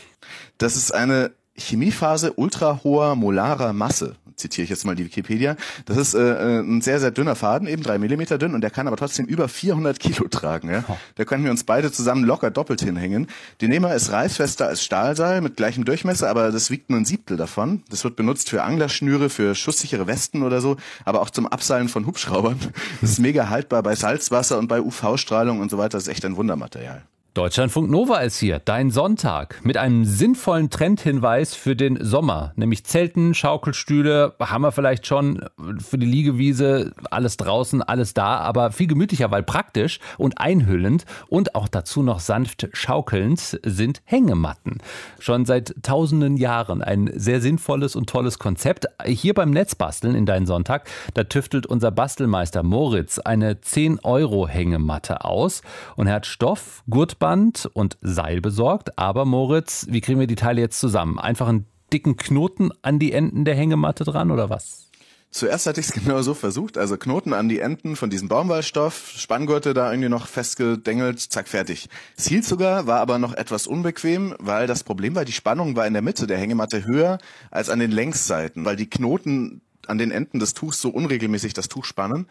Das 0.58 0.76
ist 0.76 0.93
eine 0.93 1.32
Chemiephase 1.61 2.33
ultra 2.33 2.81
hoher 2.83 3.15
molarer 3.15 3.73
Masse 3.73 4.17
zitiere 4.41 4.65
ich 4.65 4.71
jetzt 4.71 4.85
mal 4.85 4.97
die 4.97 5.05
Wikipedia. 5.05 5.57
Das 5.85 5.97
ist 5.97 6.15
äh, 6.15 6.21
äh, 6.21 6.61
ein 6.61 6.81
sehr, 6.81 6.99
sehr 6.99 7.11
dünner 7.11 7.37
Faden, 7.37 7.69
eben 7.69 7.83
drei 7.83 7.99
Millimeter 7.99 8.39
dünn 8.39 8.55
und 8.55 8.62
der 8.62 8.71
kann 8.71 8.89
aber 8.89 8.97
trotzdem 8.97 9.27
über 9.27 9.49
400 9.49 10.01
Kilo 10.01 10.27
tragen. 10.29 10.71
Ja? 10.71 10.85
Da 11.15 11.25
können 11.25 11.45
wir 11.45 11.51
uns 11.51 11.65
beide 11.65 11.93
zusammen 11.93 12.25
locker 12.25 12.51
doppelt 12.51 12.81
hinhängen. 12.81 13.29
Die 13.61 13.69
Nehmer 13.69 13.95
ist 13.95 14.11
reißfester 14.11 14.67
als 14.67 14.83
Stahlseil 14.83 15.41
mit 15.41 15.57
gleichem 15.57 15.85
Durchmesser, 15.85 16.29
aber 16.29 16.51
das 16.51 16.71
wiegt 16.71 16.91
nur 16.91 16.99
ein 16.99 17.05
Siebtel 17.05 17.37
davon. 17.37 17.83
Das 17.91 18.03
wird 18.05 18.17
benutzt 18.17 18.51
für 18.51 18.63
Anglerschnüre, 18.63 19.31
für 19.31 19.55
schusssichere 19.55 20.06
Westen 20.06 20.43
oder 20.43 20.61
so, 20.61 20.77
aber 21.05 21.21
auch 21.21 21.31
zum 21.31 21.47
Abseilen 21.47 21.89
von 21.89 22.06
Hubschraubern. 22.06 22.59
Das 23.01 23.11
ist 23.11 23.19
mega 23.19 23.49
haltbar 23.49 23.83
bei 23.83 23.95
Salzwasser 23.95 24.59
und 24.59 24.69
bei 24.69 24.81
UV-Strahlung 24.81 25.61
und 25.61 25.71
so 25.71 25.79
weiter. 25.79 25.91
Das 25.91 26.05
ist 26.05 26.09
echt 26.09 26.25
ein 26.25 26.37
Wundermaterial. 26.37 27.03
Deutschlandfunk 27.35 27.88
Nova 27.88 28.19
ist 28.23 28.41
hier, 28.41 28.59
dein 28.59 28.91
Sonntag, 28.91 29.61
mit 29.62 29.77
einem 29.77 30.05
sinnvollen 30.05 30.69
Trendhinweis 30.69 31.55
für 31.55 31.77
den 31.77 32.05
Sommer, 32.05 32.53
nämlich 32.56 32.85
Zelten, 32.85 33.35
Schaukelstühle, 33.35 34.35
haben 34.41 34.62
wir 34.62 34.73
vielleicht 34.73 35.06
schon 35.06 35.44
für 35.79 35.97
die 35.97 36.06
Liegewiese, 36.06 36.93
alles 37.09 37.37
draußen, 37.37 37.82
alles 37.82 38.15
da, 38.15 38.38
aber 38.38 38.73
viel 38.73 38.88
gemütlicher, 38.88 39.31
weil 39.31 39.44
praktisch 39.44 40.00
und 40.19 40.41
einhüllend 40.41 41.05
und 41.29 41.55
auch 41.55 41.69
dazu 41.69 42.03
noch 42.03 42.19
sanft 42.19 42.69
schaukelnd 42.73 43.61
sind 43.65 44.03
Hängematten. 44.06 44.79
Schon 45.21 45.44
seit 45.44 45.77
tausenden 45.85 46.37
Jahren 46.37 46.82
ein 46.82 47.12
sehr 47.15 47.41
sinnvolles 47.41 47.94
und 47.94 48.11
tolles 48.11 48.41
Konzept. 48.41 48.87
Hier 49.06 49.35
beim 49.35 49.50
Netzbasteln 49.50 50.17
in 50.17 50.27
deinen 50.27 50.47
Sonntag, 50.47 50.88
da 51.15 51.23
tüftelt 51.23 51.67
unser 51.67 51.93
Bastelmeister 51.93 52.65
Moritz 52.65 53.21
eine 53.21 53.61
10 53.61 54.00
Euro 54.00 54.49
Hängematte 54.49 55.25
aus 55.25 55.62
und 55.94 56.09
er 56.09 56.15
hat 56.15 56.27
Stoff, 56.27 56.82
Gurt 56.91 57.19
Gummiband 57.20 57.70
und 57.75 57.99
Seil 58.00 58.40
besorgt. 58.40 58.99
Aber 58.99 59.25
Moritz, 59.25 59.87
wie 59.90 60.00
kriegen 60.00 60.19
wir 60.19 60.26
die 60.26 60.37
Teile 60.37 60.61
jetzt 60.61 60.81
zusammen? 60.81 61.19
Einfach 61.19 61.49
einen 61.49 61.67
dicken 61.93 62.17
Knoten 62.17 62.70
an 62.82 62.99
die 62.99 63.12
Enden 63.12 63.44
der 63.44 63.55
Hängematte 63.55 64.05
dran 64.05 64.31
oder 64.31 64.49
was? 64.49 64.88
Zuerst 65.31 65.67
hatte 65.67 65.81
ich 65.81 65.88
es 65.88 65.93
genau 66.05 66.22
so 66.22 66.34
versucht, 66.34 66.78
also 66.78 66.96
Knoten 66.96 67.34
an 67.34 67.49
die 67.49 67.61
Enden 67.61 67.94
von 67.94 68.11
diesem 68.11 68.28
Baumwollstoff, 68.28 69.12
Spanngurte 69.17 69.75
da 69.75 69.93
irgendwie 69.93 70.08
noch 70.08 70.26
festgedengelt, 70.26 71.20
zack, 71.20 71.46
fertig. 71.46 71.88
Es 72.17 72.26
hielt 72.26 72.44
sogar, 72.44 72.87
war 72.87 73.00
aber 73.00 73.19
noch 73.19 73.34
etwas 73.34 73.67
unbequem, 73.67 74.34
weil 74.38 74.67
das 74.67 74.82
Problem 74.82 75.15
war, 75.15 75.24
die 75.24 75.32
Spannung 75.32 75.77
war 75.77 75.86
in 75.86 75.93
der 75.93 76.03
Mitte 76.03 76.27
der 76.27 76.39
Hängematte 76.39 76.84
höher 76.84 77.19
als 77.50 77.69
an 77.69 77.79
den 77.79 77.93
Längsseiten, 77.93 78.65
weil 78.65 78.77
die 78.77 78.91
Knoten 78.91 79.60
an 79.91 79.99
den 79.99 80.11
Enden 80.11 80.39
des 80.39 80.55
Tuchs 80.55 80.81
so 80.81 80.89
unregelmäßig 80.89 81.53
das 81.53 81.69
Tuch 81.69 81.85
spannen. 81.85 82.27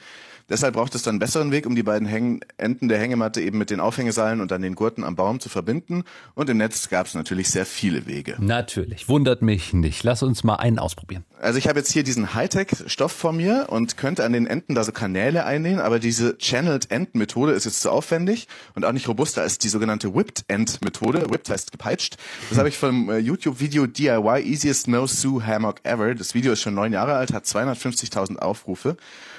Deshalb 0.50 0.74
braucht 0.74 0.96
es 0.96 1.04
dann 1.04 1.14
einen 1.14 1.20
besseren 1.20 1.52
Weg, 1.52 1.68
um 1.68 1.76
die 1.76 1.84
beiden 1.84 2.08
Häng 2.08 2.42
Enden 2.58 2.88
der 2.88 2.98
Hängematte 2.98 3.40
eben 3.40 3.60
mit 3.60 3.70
den 3.70 3.80
Aufhängeseilen 3.80 4.42
und 4.42 4.50
dann 4.50 4.64
den 4.64 4.74
Gurten 4.74 5.04
am 5.04 5.16
Baum 5.16 5.40
zu 5.40 5.48
verbinden. 5.48 6.04
Und 6.34 6.50
im 6.50 6.58
Netz 6.58 6.90
gab 6.90 7.06
es 7.06 7.14
natürlich 7.14 7.52
sehr 7.52 7.68
viele 7.68 8.08
Wege. 8.08 8.36
Natürlich, 8.40 9.08
wundert 9.08 9.44
mich 9.44 9.74
nicht. 9.74 10.04
Lass 10.04 10.24
uns 10.24 10.44
mal 10.44 10.56
einen 10.56 10.80
ausprobieren. 10.80 11.24
Also 11.40 11.60
ich 11.60 11.68
habe 11.68 11.80
jetzt 11.80 11.92
hier 11.92 12.04
diesen 12.04 12.34
Hightech-Stoff 12.34 13.12
vor 13.12 13.32
mir 13.32 13.68
und 13.70 13.96
könnte 13.96 14.26
an 14.26 14.34
den 14.34 14.48
Enden 14.48 14.74
da 14.74 14.84
so 14.84 14.92
Kanäle 14.92 15.46
einnähen, 15.46 15.80
aber 15.80 16.00
diese 16.00 16.38
Channeled 16.38 16.90
End 16.90 17.14
Methode 17.14 17.52
ist 17.52 17.66
jetzt 17.66 17.82
zu 17.82 17.92
aufwendig 17.92 18.48
und 18.74 18.86
auch 18.86 18.92
nicht 18.92 19.08
robuster 19.08 19.44
als 19.44 19.60
die 19.60 19.70
sogenannte 19.70 20.16
Whipped 20.16 20.46
End 20.48 20.82
Methode. 20.84 21.30
Whipped 21.30 21.50
heißt 21.50 21.72
gepeitscht. 21.72 22.18
Das 22.50 22.58
habe 22.58 22.70
ich 22.70 22.78
vom 22.78 23.10
äh, 23.10 23.20
YouTube-Video 23.20 23.86
DIY 23.86 24.42
Easiest 24.44 24.88
No 24.88 25.06
Sue 25.06 25.46
Hammock 25.46 25.78
Ever. 25.84 26.16
Das 26.16 26.34
Video 26.34 26.54
ist 26.54 26.62
schon 26.62 26.74
neun 26.74 26.92
Jahre 26.92 27.14
alt, 27.14 27.34
hat 27.34 27.46
250.000 27.56 28.38
Aufrufe. 28.38 28.98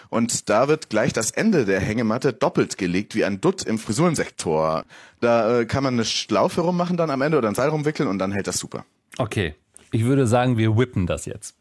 Und 0.09 0.49
da 0.49 0.69
wird 0.69 0.91
gleich 0.91 1.13
das 1.13 1.31
Ende 1.31 1.65
der 1.65 1.81
Hängematte 1.81 2.33
doppelt 2.33 2.79
gelegt, 2.79 3.15
wie 3.15 3.25
ein 3.25 3.41
Dutt 3.41 3.63
im 3.63 3.79
Frisurensektor. 3.79 4.85
Da 5.21 5.61
äh, 5.61 5.67
kann 5.67 5.85
man 5.85 5.95
eine 5.95 6.05
Schlaufe 6.05 6.63
rummachen 6.63 6.97
dann 6.97 7.11
am 7.11 7.23
Ende 7.23 7.39
oder 7.39 7.49
ein 7.49 7.55
Seil 7.55 7.69
rumwickeln 7.69 8.09
und 8.09 8.19
dann 8.19 8.33
hält 8.33 8.47
das 8.47 8.59
super. 8.59 8.85
Okay. 9.19 9.55
Ich 9.93 10.05
würde 10.05 10.27
sagen, 10.27 10.57
wir 10.57 10.77
whippen 10.77 11.07
das 11.07 11.27
jetzt. 11.27 11.57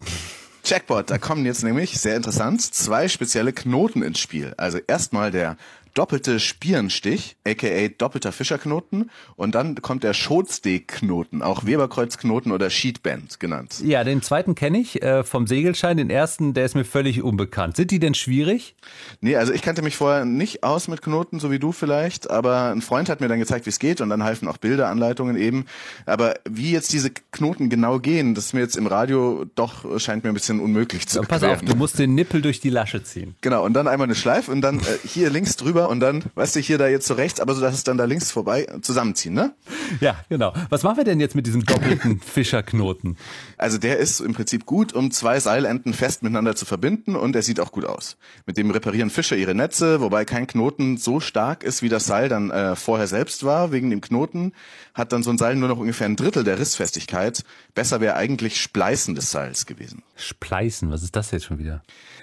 Jackpot, 0.63 1.09
da 1.09 1.17
kommen 1.17 1.45
jetzt 1.45 1.63
nämlich, 1.63 1.99
sehr 1.99 2.15
interessant, 2.15 2.61
zwei 2.61 3.07
spezielle 3.07 3.53
Knoten 3.53 4.03
ins 4.03 4.19
Spiel. 4.19 4.53
Also 4.57 4.77
erstmal 4.85 5.31
der 5.31 5.57
doppelte 5.93 6.39
Spierenstich, 6.39 7.35
aka 7.45 7.87
doppelter 7.97 8.31
Fischerknoten 8.31 9.09
und 9.35 9.55
dann 9.55 9.75
kommt 9.81 10.03
der 10.03 10.13
Schotsteg-Knoten, 10.13 11.41
auch 11.41 11.65
Weberkreuzknoten 11.65 12.51
oder 12.51 12.69
Sheetband 12.69 13.39
genannt. 13.39 13.81
Ja, 13.83 14.03
den 14.03 14.21
zweiten 14.21 14.55
kenne 14.55 14.79
ich 14.79 15.01
äh, 15.01 15.23
vom 15.23 15.47
Segelschein, 15.47 15.97
den 15.97 16.09
ersten, 16.09 16.53
der 16.53 16.65
ist 16.65 16.75
mir 16.75 16.85
völlig 16.85 17.21
unbekannt. 17.21 17.75
Sind 17.77 17.91
die 17.91 17.99
denn 17.99 18.13
schwierig? 18.13 18.75
Nee, 19.21 19.35
also 19.35 19.53
ich 19.53 19.61
kannte 19.61 19.81
mich 19.81 19.95
vorher 19.95 20.25
nicht 20.25 20.63
aus 20.63 20.87
mit 20.87 21.01
Knoten, 21.01 21.39
so 21.39 21.51
wie 21.51 21.59
du 21.59 21.71
vielleicht, 21.71 22.29
aber 22.29 22.71
ein 22.71 22.81
Freund 22.81 23.09
hat 23.09 23.21
mir 23.21 23.27
dann 23.27 23.39
gezeigt, 23.39 23.65
wie 23.65 23.69
es 23.69 23.79
geht 23.79 24.01
und 24.01 24.09
dann 24.09 24.23
halfen 24.23 24.47
auch 24.47 24.57
Bilderanleitungen 24.57 25.35
eben. 25.37 25.65
Aber 26.05 26.35
wie 26.49 26.71
jetzt 26.71 26.93
diese 26.93 27.11
Knoten 27.31 27.69
genau 27.69 27.99
gehen, 27.99 28.35
das 28.35 28.47
ist 28.47 28.53
mir 28.53 28.61
jetzt 28.61 28.77
im 28.77 28.87
Radio 28.87 29.45
doch 29.55 29.99
scheint 29.99 30.23
mir 30.23 30.29
ein 30.29 30.33
bisschen 30.33 30.59
unmöglich 30.59 31.07
zu 31.07 31.19
ja, 31.19 31.25
Pass 31.25 31.43
auf, 31.43 31.61
du 31.61 31.75
musst 31.75 31.99
den 31.99 32.15
Nippel 32.15 32.41
durch 32.41 32.59
die 32.59 32.69
Lasche 32.69 33.03
ziehen. 33.03 33.35
Genau, 33.41 33.63
und 33.63 33.73
dann 33.73 33.87
einmal 33.87 34.07
eine 34.07 34.15
Schleife 34.15 34.51
und 34.51 34.61
dann 34.61 34.79
äh, 34.79 34.83
hier 35.05 35.29
links 35.29 35.55
drüber 35.55 35.78
und 35.87 35.99
dann, 35.99 36.23
weißt 36.35 36.55
du, 36.55 36.59
hier 36.59 36.77
da 36.77 36.87
jetzt 36.87 37.07
so 37.07 37.13
rechts, 37.13 37.39
aber 37.39 37.55
so, 37.55 37.61
dass 37.61 37.73
es 37.73 37.83
dann 37.83 37.97
da 37.97 38.05
links 38.05 38.31
vorbei 38.31 38.67
zusammenziehen, 38.81 39.33
ne? 39.33 39.53
Ja, 40.01 40.17
genau. 40.27 40.53
Was 40.69 40.83
machen 40.83 40.97
wir 40.97 41.03
denn 41.03 41.19
jetzt 41.19 41.35
mit 41.35 41.47
diesem 41.47 41.63
doppelten 41.65 42.19
Fischerknoten? 42.25 43.17
Also 43.57 43.77
der 43.77 43.97
ist 43.97 44.19
im 44.19 44.33
Prinzip 44.33 44.65
gut, 44.65 44.93
um 44.93 45.11
zwei 45.11 45.39
Seilenden 45.39 45.93
fest 45.93 46.23
miteinander 46.23 46.55
zu 46.55 46.65
verbinden 46.65 47.15
und 47.15 47.35
er 47.35 47.41
sieht 47.41 47.59
auch 47.59 47.71
gut 47.71 47.85
aus. 47.85 48.17
Mit 48.45 48.57
dem 48.57 48.71
reparieren 48.71 49.09
Fischer 49.09 49.35
ihre 49.35 49.55
Netze, 49.55 50.01
wobei 50.01 50.25
kein 50.25 50.47
Knoten 50.47 50.97
so 50.97 51.19
stark 51.19 51.63
ist, 51.63 51.81
wie 51.81 51.89
das 51.89 52.05
Seil 52.05 52.29
dann 52.29 52.51
äh, 52.51 52.75
vorher 52.75 53.07
selbst 53.07 53.43
war. 53.43 53.71
Wegen 53.71 53.89
dem 53.89 54.01
Knoten 54.01 54.53
hat 54.93 55.13
dann 55.13 55.23
so 55.23 55.29
ein 55.29 55.37
Seil 55.37 55.55
nur 55.55 55.69
noch 55.69 55.77
ungefähr 55.77 56.07
ein 56.07 56.15
Drittel 56.15 56.43
der 56.43 56.59
Rissfestigkeit. 56.59 57.43
Besser 57.75 58.01
wäre 58.01 58.15
eigentlich 58.15 58.59
Spleißen 58.59 59.15
des 59.15 59.31
Seils 59.31 59.65
gewesen. 59.65 60.03
Spleißen, 60.15 60.91
was 60.91 61.03
ist 61.03 61.15
das 61.15 61.31
jetzt 61.31 61.45
schon 61.45 61.59
wieder? 61.59 61.81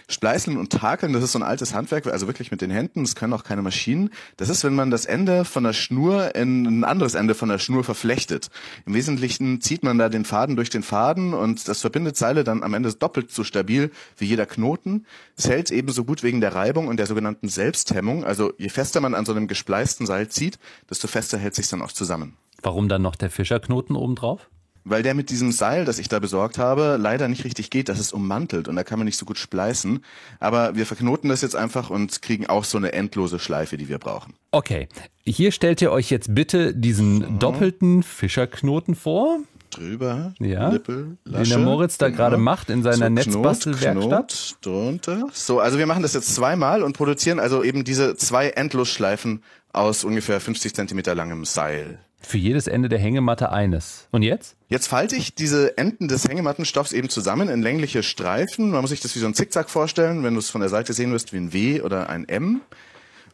Spleißen 0.09 0.57
und 0.57 0.71
Takeln, 0.71 1.13
das 1.13 1.25
ist 1.25 1.33
so 1.33 1.39
ein 1.39 1.43
altes 1.43 1.75
Handwerk, 1.75 2.07
also 2.07 2.29
wirklich 2.29 2.53
mit 2.53 2.61
den 2.61 2.71
Händen, 2.71 3.03
das 3.03 3.17
können 3.17 3.33
auch 3.33 3.43
keine 3.47 3.63
Maschinen. 3.63 4.11
Das 4.37 4.49
ist, 4.49 4.65
wenn 4.65 4.75
man 4.75 4.91
das 4.91 5.07
Ende 5.07 5.45
von 5.45 5.65
der 5.65 5.73
Schnur 5.73 6.35
in 6.35 6.67
ein 6.67 6.85
anderes 6.85 7.15
Ende 7.15 7.35
von 7.35 7.49
der 7.49 7.59
Schnur 7.59 7.85
verflechtet. 7.85 8.49
Im 8.87 8.95
Wesentlichen 8.95 9.61
zieht 9.61 9.83
man 9.83 9.99
da 9.99 10.09
den 10.09 10.25
Faden 10.25 10.57
durch 10.57 10.71
den 10.71 10.83
Faden 10.83 11.35
und 11.35 11.69
das 11.69 11.81
verbindet 11.81 12.17
Seile 12.17 12.45
dann 12.45 12.63
am 12.63 12.75
Ende 12.75 12.93
doppelt 12.93 13.31
so 13.31 13.45
stabil 13.45 13.91
wie 14.17 14.27
jeder 14.27 14.47
Knoten. 14.47 15.07
Es 15.37 15.49
hält 15.49 15.71
ebenso 15.71 16.05
gut 16.05 16.23
wegen 16.23 16.41
der 16.41 16.55
Reibung 16.55 16.89
und 16.89 16.99
der 16.99 17.07
sogenannten 17.07 17.49
Selbsthemmung. 17.49 18.25
Also 18.25 18.53
je 18.59 18.69
fester 18.69 19.01
man 19.01 19.15
an 19.15 19.25
so 19.25 19.33
einem 19.33 19.49
gespleisten 19.49 20.07
Seil 20.07 20.29
zieht, 20.29 20.59
desto 20.91 21.09
fester 21.09 21.39
hält 21.39 21.55
sich 21.55 21.69
dann 21.69 21.83
auch 21.83 21.93
zusammen. 21.93 22.37
Warum 22.63 22.89
dann 22.89 23.03
noch 23.03 23.17
der 23.17 23.31
Fischerknoten 23.31 23.97
obendrauf? 23.97 24.49
Weil 24.87 25.03
der 25.03 25.15
mit 25.15 25.31
diesem 25.31 25.53
Seil, 25.53 25.85
das 25.85 25.99
ich 25.99 26.09
da 26.09 26.21
besorgt 26.21 26.59
habe, 26.59 26.97
leider 26.99 27.27
nicht 27.29 27.45
richtig 27.45 27.71
geht. 27.71 27.89
Das 27.89 27.99
ist 27.99 28.13
ummantelt 28.13 28.69
und 28.69 28.77
da 28.77 28.85
kann 28.85 28.99
man 28.99 29.07
nicht 29.07 29.19
so 29.19 29.27
gut 29.27 29.37
spleißen. 29.37 30.03
Aber 30.39 30.77
wir 30.77 30.87
verknoten 30.87 31.29
das 31.29 31.43
jetzt 31.43 31.57
einfach 31.57 31.91
und 31.91 32.23
kriegen 32.23 32.47
auch 32.47 32.65
so 32.65 32.79
eine 32.79 32.93
endlose 32.93 33.39
Schleife, 33.39 33.77
die 33.77 33.89
wir 33.89 33.99
brauchen. 33.99 34.35
Okay, 34.53 34.89
hier 35.25 35.51
stellt 35.51 35.83
ihr 35.83 35.91
euch 35.91 36.11
jetzt 36.11 36.35
bitte 36.35 36.75
diesen 36.75 37.21
so. 37.21 37.27
doppelten 37.39 38.03
Fischerknoten 38.05 38.95
vor. 38.95 39.41
Drüber, 39.71 40.33
ja, 40.39 40.71
Nippel, 40.71 41.19
Lasche, 41.25 41.43
den 41.43 41.51
der 41.51 41.59
Moritz 41.59 41.99
da 41.99 42.07
genau. 42.07 42.17
gerade 42.17 42.37
macht 42.39 42.71
in 42.71 42.85
seiner 42.85 43.09
so, 43.09 43.13
Netzbastelwerkstatt. 43.13 44.57
drunter. 44.63 45.29
So, 45.33 45.59
also 45.59 45.79
wir 45.79 45.87
machen 45.87 46.03
das 46.03 46.15
jetzt 46.15 46.33
zweimal 46.35 46.85
und 46.85 46.97
produzieren 46.97 47.41
also 47.41 47.65
eben 47.65 47.83
diese 47.83 48.17
zwei 48.17 48.51
Endlosschleifen 48.51 49.43
aus 49.73 50.05
ungefähr 50.05 50.41
50 50.41 50.75
Zentimeter 50.75 51.17
langem 51.17 51.45
Seil. 51.45 51.99
Für 52.21 52.39
jedes 52.39 52.67
Ende 52.67 52.89
der 52.89 52.99
Hängematte 52.99 53.53
eines. 53.53 54.09
Und 54.11 54.23
jetzt? 54.23 54.57
Jetzt 54.69 54.89
falte 54.89 55.17
ich 55.17 55.35
diese 55.35 55.79
Enden 55.79 56.09
des 56.09 56.27
Hängemattenstoffs 56.29 56.93
eben 56.93 57.09
zusammen 57.09 57.49
in 57.49 57.63
längliche 57.63 58.03
Streifen. 58.03 58.71
Man 58.71 58.81
muss 58.81 58.91
sich 58.91 59.01
das 59.01 59.15
wie 59.15 59.21
so 59.21 59.27
ein 59.27 59.35
Zickzack 59.35 59.71
vorstellen, 59.71 60.25
wenn 60.25 60.35
du 60.35 60.41
es 60.41 60.51
von 60.51 60.61
der 60.61 60.71
Seite 60.71 60.93
sehen 60.93 61.13
wirst, 61.13 61.33
wie 61.33 61.39
ein 61.39 61.53
W 61.53 61.83
oder 61.83 62.09
ein 62.09 62.29
M. 62.29 62.63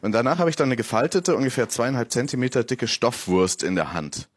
Und 0.01 0.11
danach 0.11 0.37
habe 0.37 0.49
ich 0.49 0.55
dann 0.55 0.67
eine 0.67 0.75
gefaltete, 0.75 1.35
ungefähr 1.35 1.69
zweieinhalb 1.69 2.11
Zentimeter 2.11 2.63
dicke 2.63 2.87
Stoffwurst 2.87 3.63
in 3.63 3.75
der 3.75 3.93
Hand. 3.93 4.27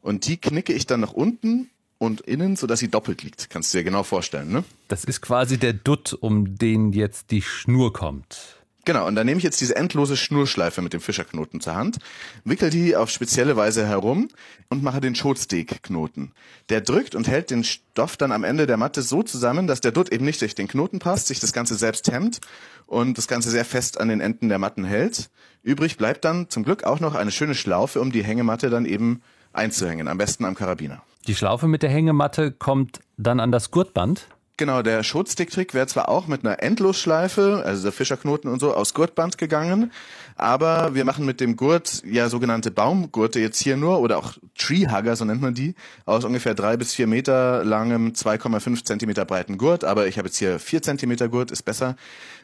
Und 0.00 0.26
die 0.26 0.38
knicke 0.38 0.72
ich 0.72 0.86
dann 0.86 1.00
nach 1.00 1.12
unten 1.12 1.68
und 1.98 2.22
innen, 2.22 2.56
sodass 2.56 2.80
sie 2.80 2.88
doppelt 2.88 3.22
liegt. 3.22 3.50
Kannst 3.50 3.72
du 3.74 3.78
dir 3.78 3.84
genau 3.84 4.02
vorstellen, 4.02 4.50
ne? 4.50 4.64
Das 4.88 5.04
ist 5.04 5.20
quasi 5.20 5.58
der 5.58 5.74
Dutt, 5.74 6.16
um 6.18 6.56
den 6.56 6.92
jetzt 6.92 7.30
die 7.30 7.42
Schnur 7.42 7.92
kommt. 7.92 8.59
Genau, 8.84 9.06
und 9.06 9.14
dann 9.14 9.26
nehme 9.26 9.38
ich 9.38 9.44
jetzt 9.44 9.60
diese 9.60 9.76
endlose 9.76 10.16
Schnurschleife 10.16 10.80
mit 10.80 10.92
dem 10.92 11.00
Fischerknoten 11.00 11.60
zur 11.60 11.74
Hand, 11.74 11.98
wickel 12.44 12.70
die 12.70 12.96
auf 12.96 13.10
spezielle 13.10 13.56
Weise 13.56 13.86
herum 13.86 14.28
und 14.70 14.82
mache 14.82 15.00
den 15.00 15.14
Schotsteak-Knoten. 15.14 16.32
Der 16.70 16.80
drückt 16.80 17.14
und 17.14 17.28
hält 17.28 17.50
den 17.50 17.62
Stoff 17.62 18.16
dann 18.16 18.32
am 18.32 18.42
Ende 18.42 18.66
der 18.66 18.78
Matte 18.78 19.02
so 19.02 19.22
zusammen, 19.22 19.66
dass 19.66 19.80
der 19.80 19.92
Dutt 19.92 20.10
eben 20.10 20.24
nicht 20.24 20.40
durch 20.40 20.54
den 20.54 20.68
Knoten 20.68 20.98
passt, 20.98 21.26
sich 21.26 21.40
das 21.40 21.52
Ganze 21.52 21.74
selbst 21.74 22.10
hemmt 22.10 22.40
und 22.86 23.18
das 23.18 23.28
Ganze 23.28 23.50
sehr 23.50 23.64
fest 23.64 24.00
an 24.00 24.08
den 24.08 24.20
Enden 24.20 24.48
der 24.48 24.58
Matten 24.58 24.84
hält. 24.84 25.30
Übrig 25.62 25.98
bleibt 25.98 26.24
dann 26.24 26.48
zum 26.48 26.64
Glück 26.64 26.84
auch 26.84 27.00
noch 27.00 27.14
eine 27.14 27.30
schöne 27.30 27.54
Schlaufe, 27.54 28.00
um 28.00 28.12
die 28.12 28.24
Hängematte 28.24 28.70
dann 28.70 28.86
eben 28.86 29.22
einzuhängen, 29.52 30.08
am 30.08 30.16
besten 30.16 30.44
am 30.44 30.54
Karabiner. 30.54 31.02
Die 31.26 31.34
Schlaufe 31.34 31.68
mit 31.68 31.82
der 31.82 31.90
Hängematte 31.90 32.50
kommt 32.50 33.00
dann 33.18 33.40
an 33.40 33.52
das 33.52 33.70
Gurtband? 33.70 34.26
Genau, 34.60 34.82
der 34.82 35.02
Schutzstick-Trick 35.02 35.72
wäre 35.72 35.86
zwar 35.86 36.10
auch 36.10 36.26
mit 36.26 36.44
einer 36.44 36.62
Endlosschleife, 36.62 37.62
also 37.64 37.82
der 37.82 37.92
Fischerknoten 37.92 38.50
und 38.50 38.60
so, 38.60 38.74
aus 38.74 38.92
Gurtband 38.92 39.38
gegangen, 39.38 39.90
aber 40.36 40.94
wir 40.94 41.06
machen 41.06 41.24
mit 41.24 41.40
dem 41.40 41.56
Gurt 41.56 42.02
ja 42.04 42.28
sogenannte 42.28 42.70
Baumgurte 42.70 43.40
jetzt 43.40 43.58
hier 43.58 43.78
nur 43.78 44.00
oder 44.00 44.18
auch 44.18 44.34
Treehugger, 44.58 45.16
so 45.16 45.24
nennt 45.24 45.40
man 45.40 45.54
die, 45.54 45.74
aus 46.04 46.26
ungefähr 46.26 46.52
drei 46.52 46.76
bis 46.76 46.92
vier 46.92 47.06
Meter 47.06 47.64
langem, 47.64 48.12
2,5 48.12 48.84
Zentimeter 48.84 49.24
breiten 49.24 49.56
Gurt, 49.56 49.82
aber 49.82 50.08
ich 50.08 50.18
habe 50.18 50.28
jetzt 50.28 50.36
hier 50.36 50.58
vier 50.58 50.82
Zentimeter 50.82 51.30
Gurt, 51.30 51.50
ist 51.50 51.62
besser. 51.62 51.96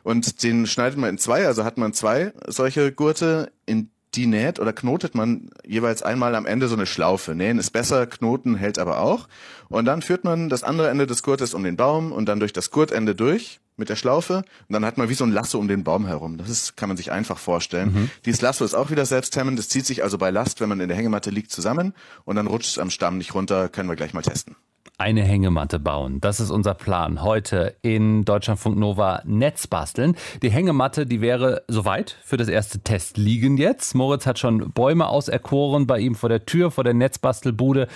Und 0.02 0.42
den 0.42 0.66
schneidet 0.66 0.99
man 0.99 1.11
in 1.11 1.18
zwei, 1.18 1.46
also 1.46 1.64
hat 1.64 1.76
man 1.76 1.92
zwei 1.92 2.32
solche 2.46 2.92
Gurte, 2.92 3.52
in 3.66 3.90
die 4.16 4.26
näht 4.26 4.58
oder 4.58 4.73
knotet 4.73 5.14
man 5.14 5.50
jeweils 5.64 6.02
einmal 6.02 6.35
am 6.35 6.46
Ende 6.46 6.68
so 6.68 6.75
eine 6.75 6.87
Schlaufe. 6.87 7.35
Nähen 7.35 7.58
ist 7.58 7.70
besser, 7.70 8.06
Knoten 8.06 8.56
hält 8.56 8.78
aber 8.78 9.00
auch. 9.00 9.28
Und 9.68 9.85
dann 9.85 10.02
führt 10.02 10.25
man 10.25 10.49
das 10.49 10.62
andere 10.62 10.88
Ende 10.88 11.06
des 11.06 11.23
Gurtes 11.23 11.54
um 11.54 11.62
den 11.62 11.76
Baum 11.76 12.12
und 12.12 12.26
dann 12.26 12.40
durch 12.40 12.52
das 12.52 12.70
Gurtende 12.70 13.14
durch 13.14 13.61
mit 13.76 13.90
der 13.90 13.96
Schlaufe 13.96 14.37
und 14.37 14.73
dann 14.73 14.87
hat 14.87 14.96
man 14.96 15.11
wie 15.11 15.14
so 15.14 15.25
ein 15.25 15.32
Lasso 15.32 15.58
um 15.58 15.68
den 15.68 15.85
Baum 15.85 16.06
herum. 16.06 16.38
Das 16.38 16.49
ist, 16.49 16.78
kann 16.78 16.88
man 16.88 16.96
sich 16.96 17.12
einfach 17.12 17.37
vorstellen. 17.37 17.92
Mhm. 17.92 18.11
Dieses 18.25 18.40
Lasso 18.40 18.64
ist 18.64 18.75
auch 18.75 18.90
wieder 18.90 19.04
selbsthemmend. 19.04 19.58
Das 19.58 19.68
zieht 19.68 19.85
sich 19.85 20.02
also 20.02 20.16
bei 20.16 20.30
Last, 20.30 20.61
wenn 20.61 20.70
man 20.70 20.80
in 20.80 20.88
der 20.88 20.96
Hängematte 20.96 21.28
liegt, 21.28 21.50
zusammen 21.50 21.92
und 22.25 22.37
dann 22.37 22.46
rutscht 22.46 22.70
es 22.70 22.78
am 22.78 22.90
Stamm 22.90 23.18
nicht 23.18 23.35
runter. 23.35 23.68
Können 23.68 23.88
wir 23.88 23.96
gleich 23.96 24.14
mal 24.14 24.23
testen 24.23 24.56
eine 24.98 25.22
Hängematte 25.22 25.78
bauen. 25.78 26.22
Das 26.22 26.40
ist 26.40 26.50
unser 26.50 26.72
Plan. 26.72 27.22
Heute 27.22 27.74
in 27.82 28.24
Deutschlandfunk 28.24 28.78
Nova 28.78 29.20
Netz 29.26 29.66
basteln. 29.66 30.16
Die 30.40 30.50
Hängematte, 30.50 31.04
die 31.04 31.20
wäre 31.20 31.64
soweit 31.68 32.16
für 32.24 32.38
das 32.38 32.48
erste 32.48 32.78
Test 32.80 33.18
liegen 33.18 33.58
jetzt. 33.58 33.94
Moritz 33.94 34.24
hat 34.24 34.38
schon 34.38 34.70
Bäume 34.72 35.08
auserkoren 35.08 35.86
bei 35.86 35.98
ihm 35.98 36.14
vor 36.14 36.30
der 36.30 36.46
Tür, 36.46 36.70
vor 36.70 36.82
der 36.82 36.94
Netzbastelbude. 36.94 37.88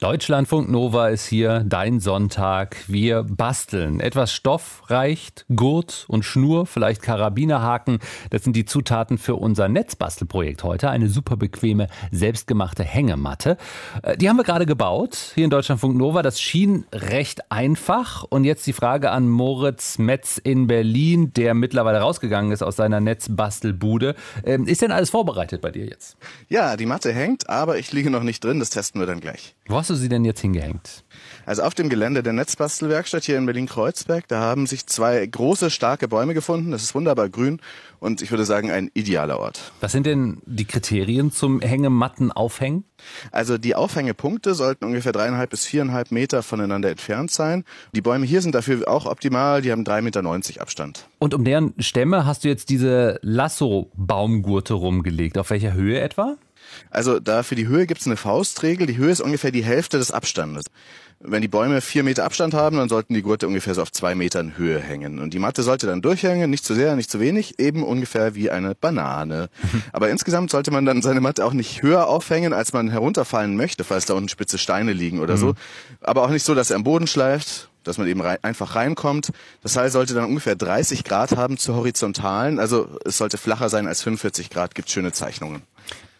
Deutschlandfunk 0.00 0.68
Nova 0.68 1.08
ist 1.08 1.26
hier, 1.26 1.60
dein 1.64 2.00
Sonntag. 2.00 2.76
Wir 2.88 3.22
basteln. 3.22 4.00
Etwas 4.00 4.32
Stoff 4.32 4.82
reicht, 4.88 5.46
Gurt 5.54 6.06
und 6.08 6.24
Schnur, 6.24 6.66
vielleicht 6.66 7.02
Karabinerhaken. 7.02 8.00
Das 8.30 8.42
sind 8.42 8.56
die 8.56 8.64
Zutaten 8.64 9.18
für 9.18 9.36
unser 9.36 9.68
Netzbastelprojekt 9.68 10.64
heute. 10.64 10.90
Eine 10.90 11.08
super 11.08 11.36
bequeme, 11.36 11.86
selbstgemachte 12.10 12.82
Hängematte. 12.82 13.58
Äh, 14.02 14.16
die 14.16 14.28
haben 14.28 14.38
wir 14.38 14.44
gerade 14.44 14.66
gebaut 14.66 15.30
hier 15.36 15.44
in 15.44 15.50
Deutschlandfunk 15.50 15.96
Nova. 15.96 16.22
Das 16.22 16.47
schien 16.48 16.86
recht 16.92 17.50
einfach. 17.50 18.24
Und 18.24 18.44
jetzt 18.44 18.66
die 18.66 18.72
Frage 18.72 19.10
an 19.10 19.28
Moritz 19.28 19.98
Metz 19.98 20.38
in 20.38 20.66
Berlin, 20.66 21.32
der 21.34 21.54
mittlerweile 21.54 21.98
rausgegangen 21.98 22.52
ist 22.52 22.62
aus 22.62 22.76
seiner 22.76 23.00
Netzbastelbude. 23.00 24.14
Ähm, 24.44 24.66
ist 24.66 24.82
denn 24.82 24.90
alles 24.90 25.10
vorbereitet 25.10 25.60
bei 25.60 25.70
dir 25.70 25.86
jetzt? 25.86 26.16
Ja, 26.48 26.76
die 26.76 26.86
Matte 26.86 27.12
hängt, 27.12 27.48
aber 27.48 27.78
ich 27.78 27.92
liege 27.92 28.10
noch 28.10 28.22
nicht 28.22 28.42
drin. 28.42 28.58
Das 28.58 28.70
testen 28.70 29.00
wir 29.00 29.06
dann 29.06 29.20
gleich. 29.20 29.54
Wo 29.66 29.76
hast 29.76 29.90
du 29.90 29.94
sie 29.94 30.08
denn 30.08 30.24
jetzt 30.24 30.40
hingehängt? 30.40 31.04
Also 31.46 31.62
auf 31.62 31.74
dem 31.74 31.88
Gelände 31.88 32.22
der 32.22 32.32
Netzbastelwerkstatt 32.32 33.24
hier 33.24 33.38
in 33.38 33.46
Berlin-Kreuzberg, 33.46 34.28
da 34.28 34.40
haben 34.40 34.66
sich 34.66 34.86
zwei 34.86 35.26
große, 35.26 35.70
starke 35.70 36.08
Bäume 36.08 36.34
gefunden. 36.34 36.70
Das 36.70 36.82
ist 36.82 36.94
wunderbar 36.94 37.28
grün 37.28 37.60
und 38.00 38.22
ich 38.22 38.30
würde 38.30 38.44
sagen 38.44 38.70
ein 38.70 38.90
idealer 38.94 39.38
Ort. 39.40 39.72
Was 39.80 39.92
sind 39.92 40.06
denn 40.06 40.42
die 40.46 40.64
Kriterien 40.64 41.32
zum 41.32 41.60
Hängematten 41.60 42.32
aufhängen? 42.32 42.84
Also 43.30 43.58
die 43.58 43.74
Aufhängepunkte 43.74 44.54
sollten 44.54 44.84
ungefähr 44.84 45.12
dreieinhalb 45.12 45.50
bis 45.50 45.64
viereinhalb 45.64 46.10
Meter 46.10 46.42
voneinander 46.42 46.90
entfernt 46.90 47.30
sein. 47.30 47.64
Die 47.94 48.00
Bäume 48.00 48.26
hier 48.26 48.42
sind 48.42 48.54
dafür 48.54 48.88
auch 48.88 49.06
optimal, 49.06 49.62
die 49.62 49.72
haben 49.72 49.84
drei 49.84 50.02
Meter 50.02 50.22
neunzig 50.22 50.60
Abstand. 50.60 51.06
Und 51.18 51.34
um 51.34 51.44
deren 51.44 51.74
Stämme 51.78 52.26
hast 52.26 52.44
du 52.44 52.48
jetzt 52.48 52.68
diese 52.70 53.18
Lasso-Baumgurte 53.22 54.74
rumgelegt. 54.74 55.38
Auf 55.38 55.50
welcher 55.50 55.72
Höhe 55.72 56.00
etwa? 56.00 56.36
Also 56.90 57.18
da 57.18 57.42
für 57.42 57.54
die 57.54 57.66
Höhe 57.66 57.86
gibt 57.86 58.00
es 58.00 58.06
eine 58.06 58.16
Faustregel. 58.16 58.86
Die 58.86 58.98
Höhe 58.98 59.10
ist 59.10 59.20
ungefähr 59.20 59.50
die 59.50 59.64
Hälfte 59.64 59.96
des 59.98 60.10
Abstandes. 60.10 60.66
Wenn 61.20 61.42
die 61.42 61.48
Bäume 61.48 61.80
vier 61.80 62.04
Meter 62.04 62.24
Abstand 62.24 62.54
haben, 62.54 62.76
dann 62.76 62.88
sollten 62.88 63.12
die 63.12 63.22
Gurte 63.22 63.48
ungefähr 63.48 63.74
so 63.74 63.82
auf 63.82 63.90
zwei 63.90 64.14
Metern 64.14 64.56
Höhe 64.56 64.78
hängen. 64.78 65.18
Und 65.18 65.34
die 65.34 65.40
Matte 65.40 65.64
sollte 65.64 65.88
dann 65.88 66.00
durchhängen, 66.00 66.48
nicht 66.48 66.64
zu 66.64 66.74
sehr, 66.74 66.94
nicht 66.94 67.10
zu 67.10 67.18
wenig, 67.18 67.58
eben 67.58 67.82
ungefähr 67.82 68.36
wie 68.36 68.50
eine 68.50 68.76
Banane. 68.76 69.48
Aber 69.92 70.10
insgesamt 70.10 70.50
sollte 70.50 70.70
man 70.70 70.84
dann 70.84 71.02
seine 71.02 71.20
Matte 71.20 71.44
auch 71.44 71.52
nicht 71.52 71.82
höher 71.82 72.06
aufhängen, 72.06 72.52
als 72.52 72.72
man 72.72 72.88
herunterfallen 72.88 73.56
möchte, 73.56 73.82
falls 73.82 74.06
da 74.06 74.14
unten 74.14 74.28
spitze 74.28 74.58
Steine 74.58 74.92
liegen 74.92 75.18
oder 75.18 75.34
mhm. 75.34 75.40
so. 75.40 75.54
Aber 76.00 76.22
auch 76.22 76.30
nicht 76.30 76.44
so, 76.44 76.54
dass 76.54 76.70
er 76.70 76.76
am 76.76 76.84
Boden 76.84 77.08
schleift 77.08 77.68
dass 77.84 77.96
man 77.96 78.06
eben 78.06 78.20
rein, 78.20 78.36
einfach 78.42 78.74
reinkommt. 78.74 79.32
Das 79.62 79.72
Seil 79.72 79.90
sollte 79.90 80.12
dann 80.12 80.26
ungefähr 80.26 80.54
30 80.54 81.04
Grad 81.04 81.36
haben 81.36 81.56
zur 81.56 81.76
horizontalen, 81.76 82.58
also 82.58 82.86
es 83.06 83.16
sollte 83.16 83.38
flacher 83.38 83.70
sein 83.70 83.86
als 83.86 84.02
45 84.02 84.50
Grad, 84.50 84.74
gibt 84.74 84.90
schöne 84.90 85.12
Zeichnungen. 85.12 85.62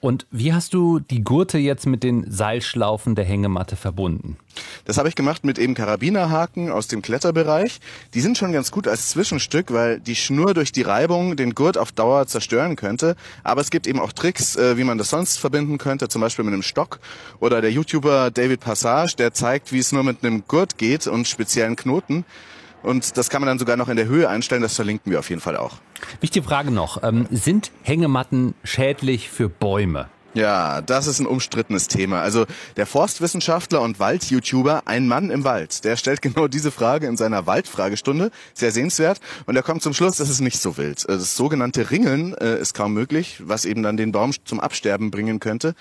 Und 0.01 0.27
wie 0.31 0.53
hast 0.53 0.75
du 0.75 1.01
die 1.01 1.25
Gurte 1.25 1.59
jetzt 1.59 1.87
mit 1.87 2.05
den 2.05 2.31
Seilschlaufen 2.31 3.17
der 3.17 3.25
Hängematte 3.25 3.75
verbunden? 3.75 4.37
Das 4.85 4.97
habe 4.97 5.09
ich 5.09 5.17
gemacht 5.17 5.45
mit 5.45 5.59
eben 5.59 5.75
Karabinerhaken 5.75 6.71
aus 6.71 6.87
dem 6.87 7.03
Kletterbereich. 7.03 7.81
Die 8.15 8.21
sind 8.21 8.39
schon 8.39 8.53
ganz 8.53 8.71
gut 8.71 8.87
als 8.87 9.09
Zwischenstück, 9.09 9.73
weil 9.73 9.99
die 9.99 10.15
Schnur 10.15 10.55
durch 10.55 10.71
die 10.71 10.83
Reibung 10.83 11.37
den 11.37 11.55
Gurt 11.55 11.77
auf 11.77 11.91
Dauer 11.91 12.27
zerstören 12.27 12.77
könnte. 12.77 13.17
Aber 13.43 13.61
es 13.61 13.71
gibt 13.71 13.89
eben 13.89 13.99
auch 13.99 14.13
Tricks, 14.13 14.55
äh, 14.57 14.77
wie 14.77 14.85
man 14.85 14.99
das 14.99 15.11
sonst 15.11 15.39
verbinden 15.39 15.79
könnte, 15.79 16.09
zum 16.09 16.21
Beispiel 16.21 16.45
mit 16.45 16.55
einem 16.55 16.63
Stock. 16.63 17.01
Oder 17.41 17.61
der 17.61 17.73
YouTuber 17.73 18.31
David 18.31 18.61
Passage, 18.61 19.17
der 19.17 19.33
zeigt, 19.33 19.73
wie 19.73 19.79
es 19.79 19.91
nur 19.91 20.05
mit 20.05 20.25
einem 20.25 20.45
Gurt 20.47 20.79
geht 20.79 21.09
und 21.09 21.27
speziellen 21.27 21.75
Knoten. 21.75 22.25
Und 22.83 23.17
das 23.17 23.31
kann 23.31 23.41
man 23.41 23.49
dann 23.49 23.59
sogar 23.59 23.77
noch 23.77 23.89
in 23.89 23.97
der 23.97 24.07
Höhe 24.07 24.29
einstellen, 24.29 24.63
das 24.63 24.77
verlinken 24.77 25.11
wir 25.11 25.19
auf 25.19 25.29
jeden 25.29 25.41
Fall 25.41 25.57
auch. 25.57 25.79
Wichtige 26.21 26.47
Frage 26.47 26.71
noch, 26.71 27.03
ähm, 27.03 27.27
sind 27.31 27.71
Hängematten 27.83 28.55
schädlich 28.65 29.29
für 29.31 29.49
Bäume? 29.49 30.09
Ja, 30.35 30.83
das 30.83 31.07
ist 31.07 31.21
ein 31.21 31.27
umstrittenes 31.27 31.89
Thema. 31.89 32.21
Also 32.21 32.45
der 32.77 32.87
Forstwissenschaftler 32.87 33.81
und 33.81 33.99
Wald-YouTuber 33.99 34.83
Ein 34.85 35.09
Mann 35.09 35.31
im 35.31 35.43
Wald, 35.43 35.85
der 35.85 35.97
stellt 35.97 36.23
genau 36.23 36.49
diese 36.49 36.71
Frage 36.71 37.07
in 37.07 37.17
seiner 37.17 37.47
Waldfragestunde, 37.47 38.31
sehr 38.53 38.71
sehenswert, 38.71 39.21
und 39.47 39.57
er 39.57 39.63
kommt 39.63 39.83
zum 39.83 39.95
Schluss, 39.95 40.19
das 40.19 40.29
ist 40.29 40.41
nicht 40.41 40.61
so 40.61 40.77
wild. 40.77 41.05
Äh, 41.09 41.15
das 41.15 41.35
sogenannte 41.35 41.91
Ringeln 41.91 42.35
äh, 42.35 42.61
ist 42.61 42.75
kaum 42.75 42.93
möglich, 42.93 43.41
was 43.43 43.65
eben 43.65 43.83
dann 43.83 43.97
den 43.97 44.13
Baum 44.13 44.33
zum 44.45 44.61
Absterben 44.61 45.11
bringen 45.11 45.41
könnte. 45.41 45.75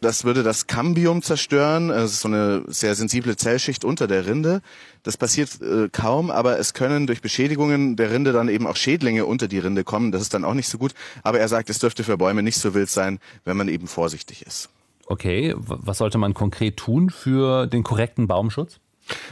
Das 0.00 0.24
würde 0.24 0.42
das 0.42 0.66
Cambium 0.66 1.22
zerstören, 1.22 1.88
das 1.88 2.12
ist 2.12 2.20
so 2.20 2.28
eine 2.28 2.62
sehr 2.68 2.94
sensible 2.94 3.36
Zellschicht 3.36 3.84
unter 3.84 4.06
der 4.06 4.26
Rinde. 4.26 4.60
Das 5.04 5.16
passiert 5.18 5.60
äh, 5.60 5.88
kaum, 5.90 6.30
aber 6.30 6.58
es 6.58 6.74
können 6.74 7.06
durch 7.06 7.20
Beschädigungen 7.20 7.94
der 7.94 8.10
Rinde 8.10 8.32
dann 8.32 8.48
eben 8.48 8.66
auch 8.66 8.74
Schädlinge 8.74 9.26
unter 9.26 9.46
die 9.46 9.58
Rinde 9.58 9.84
kommen. 9.84 10.10
Das 10.10 10.22
ist 10.22 10.34
dann 10.34 10.44
auch 10.44 10.54
nicht 10.54 10.68
so 10.68 10.78
gut. 10.78 10.94
Aber 11.22 11.38
er 11.38 11.46
sagt, 11.46 11.70
es 11.70 11.78
dürfte 11.78 12.02
für 12.02 12.16
Bäume 12.16 12.42
nicht 12.42 12.56
so 12.56 12.74
wild 12.74 12.90
sein, 12.90 13.20
wenn 13.44 13.56
man 13.56 13.68
eben 13.68 13.86
vorsichtig 13.86 14.44
ist. 14.46 14.70
Okay, 15.06 15.54
was 15.56 15.98
sollte 15.98 16.16
man 16.16 16.32
konkret 16.32 16.78
tun 16.78 17.10
für 17.10 17.66
den 17.66 17.82
korrekten 17.82 18.26
Baumschutz? 18.26 18.80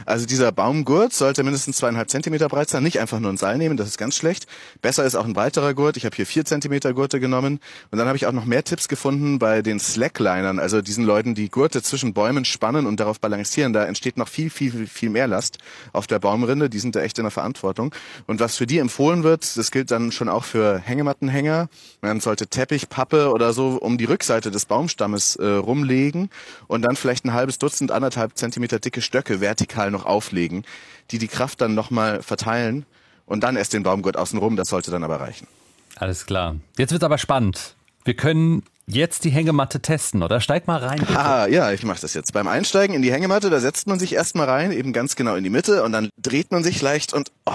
Also 0.05 0.25
dieser 0.25 0.51
Baumgurt 0.51 1.13
sollte 1.13 1.43
mindestens 1.43 1.77
zweieinhalb 1.77 2.09
Zentimeter 2.09 2.47
breit 2.47 2.69
sein, 2.69 2.83
nicht 2.83 2.99
einfach 2.99 3.19
nur 3.19 3.31
ein 3.31 3.37
Seil 3.37 3.57
nehmen, 3.57 3.77
das 3.77 3.87
ist 3.87 3.97
ganz 3.97 4.15
schlecht. 4.15 4.47
Besser 4.81 5.03
ist 5.05 5.15
auch 5.15 5.25
ein 5.25 5.35
weiterer 5.35 5.73
Gurt. 5.73 5.97
Ich 5.97 6.05
habe 6.05 6.15
hier 6.15 6.25
vier 6.25 6.45
Zentimeter 6.45 6.93
Gurte 6.93 7.19
genommen. 7.19 7.59
Und 7.91 7.97
dann 7.97 8.07
habe 8.07 8.17
ich 8.17 8.25
auch 8.25 8.31
noch 8.31 8.45
mehr 8.45 8.63
Tipps 8.63 8.87
gefunden 8.87 9.39
bei 9.39 9.61
den 9.61 9.79
Slacklinern, 9.79 10.59
also 10.59 10.81
diesen 10.81 11.05
Leuten, 11.05 11.35
die 11.35 11.49
Gurte 11.49 11.81
zwischen 11.81 12.13
Bäumen 12.13 12.45
spannen 12.45 12.85
und 12.85 12.99
darauf 12.99 13.19
balancieren. 13.19 13.73
Da 13.73 13.85
entsteht 13.85 14.17
noch 14.17 14.27
viel, 14.27 14.49
viel, 14.49 14.87
viel 14.87 15.09
mehr 15.09 15.27
Last 15.27 15.57
auf 15.91 16.07
der 16.07 16.19
Baumrinde. 16.19 16.69
Die 16.69 16.79
sind 16.79 16.95
da 16.95 17.01
echt 17.01 17.17
in 17.17 17.23
der 17.23 17.31
Verantwortung. 17.31 17.93
Und 18.27 18.39
was 18.39 18.57
für 18.57 18.67
die 18.67 18.77
empfohlen 18.77 19.23
wird, 19.23 19.57
das 19.57 19.71
gilt 19.71 19.91
dann 19.91 20.11
schon 20.11 20.29
auch 20.29 20.43
für 20.43 20.79
Hängemattenhänger. 20.79 21.69
Man 22.01 22.19
sollte 22.19 22.47
Teppich, 22.47 22.89
Pappe 22.89 23.31
oder 23.31 23.53
so 23.53 23.77
um 23.79 23.97
die 23.97 24.05
Rückseite 24.05 24.51
des 24.51 24.65
Baumstammes 24.65 25.35
äh, 25.37 25.45
rumlegen 25.45 26.29
und 26.67 26.83
dann 26.83 26.95
vielleicht 26.95 27.25
ein 27.25 27.33
halbes 27.33 27.57
Dutzend, 27.57 27.91
anderthalb 27.91 28.37
Zentimeter 28.37 28.79
dicke 28.79 29.01
Stöcke 29.01 29.41
vertikal 29.41 29.62
vertikal 29.63 29.91
noch 29.91 30.05
auflegen, 30.05 30.65
die 31.11 31.17
die 31.17 31.27
Kraft 31.27 31.61
dann 31.61 31.73
nochmal 31.73 32.21
verteilen 32.21 32.85
und 33.25 33.43
dann 33.43 33.55
erst 33.55 33.73
den 33.73 33.83
Baumgurt 33.83 34.17
außenrum. 34.17 34.55
Das 34.55 34.69
sollte 34.69 34.91
dann 34.91 35.03
aber 35.03 35.19
reichen. 35.19 35.47
Alles 35.95 36.25
klar. 36.25 36.55
Jetzt 36.77 36.91
wird 36.91 37.03
aber 37.03 37.17
spannend. 37.17 37.75
Wir 38.03 38.15
können 38.15 38.63
jetzt 38.85 39.23
die 39.23 39.29
Hängematte 39.29 39.79
testen, 39.79 40.21
oder? 40.23 40.41
Steig 40.41 40.67
mal 40.67 40.77
rein. 40.79 40.99
Bitte. 40.99 41.17
Ah, 41.17 41.47
ja, 41.47 41.71
ich 41.71 41.83
mache 41.83 42.01
das 42.01 42.13
jetzt. 42.13 42.33
Beim 42.33 42.47
Einsteigen 42.47 42.95
in 42.95 43.01
die 43.01 43.13
Hängematte, 43.13 43.49
da 43.49 43.59
setzt 43.59 43.87
man 43.87 43.99
sich 43.99 44.13
erstmal 44.13 44.49
rein, 44.49 44.73
eben 44.73 44.91
ganz 44.91 45.15
genau 45.15 45.35
in 45.35 45.43
die 45.43 45.49
Mitte 45.49 45.83
und 45.83 45.93
dann 45.93 46.09
dreht 46.21 46.51
man 46.51 46.63
sich 46.63 46.81
leicht 46.81 47.13
und 47.13 47.31
oh, 47.45 47.53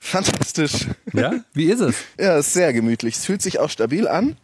fantastisch. 0.00 0.86
Ja, 1.12 1.34
wie 1.52 1.66
ist 1.66 1.80
es? 1.80 1.94
ja, 2.18 2.38
ist 2.38 2.52
sehr 2.52 2.72
gemütlich. 2.72 3.16
Es 3.16 3.24
fühlt 3.24 3.42
sich 3.42 3.60
auch 3.60 3.70
stabil 3.70 4.08
an. 4.08 4.36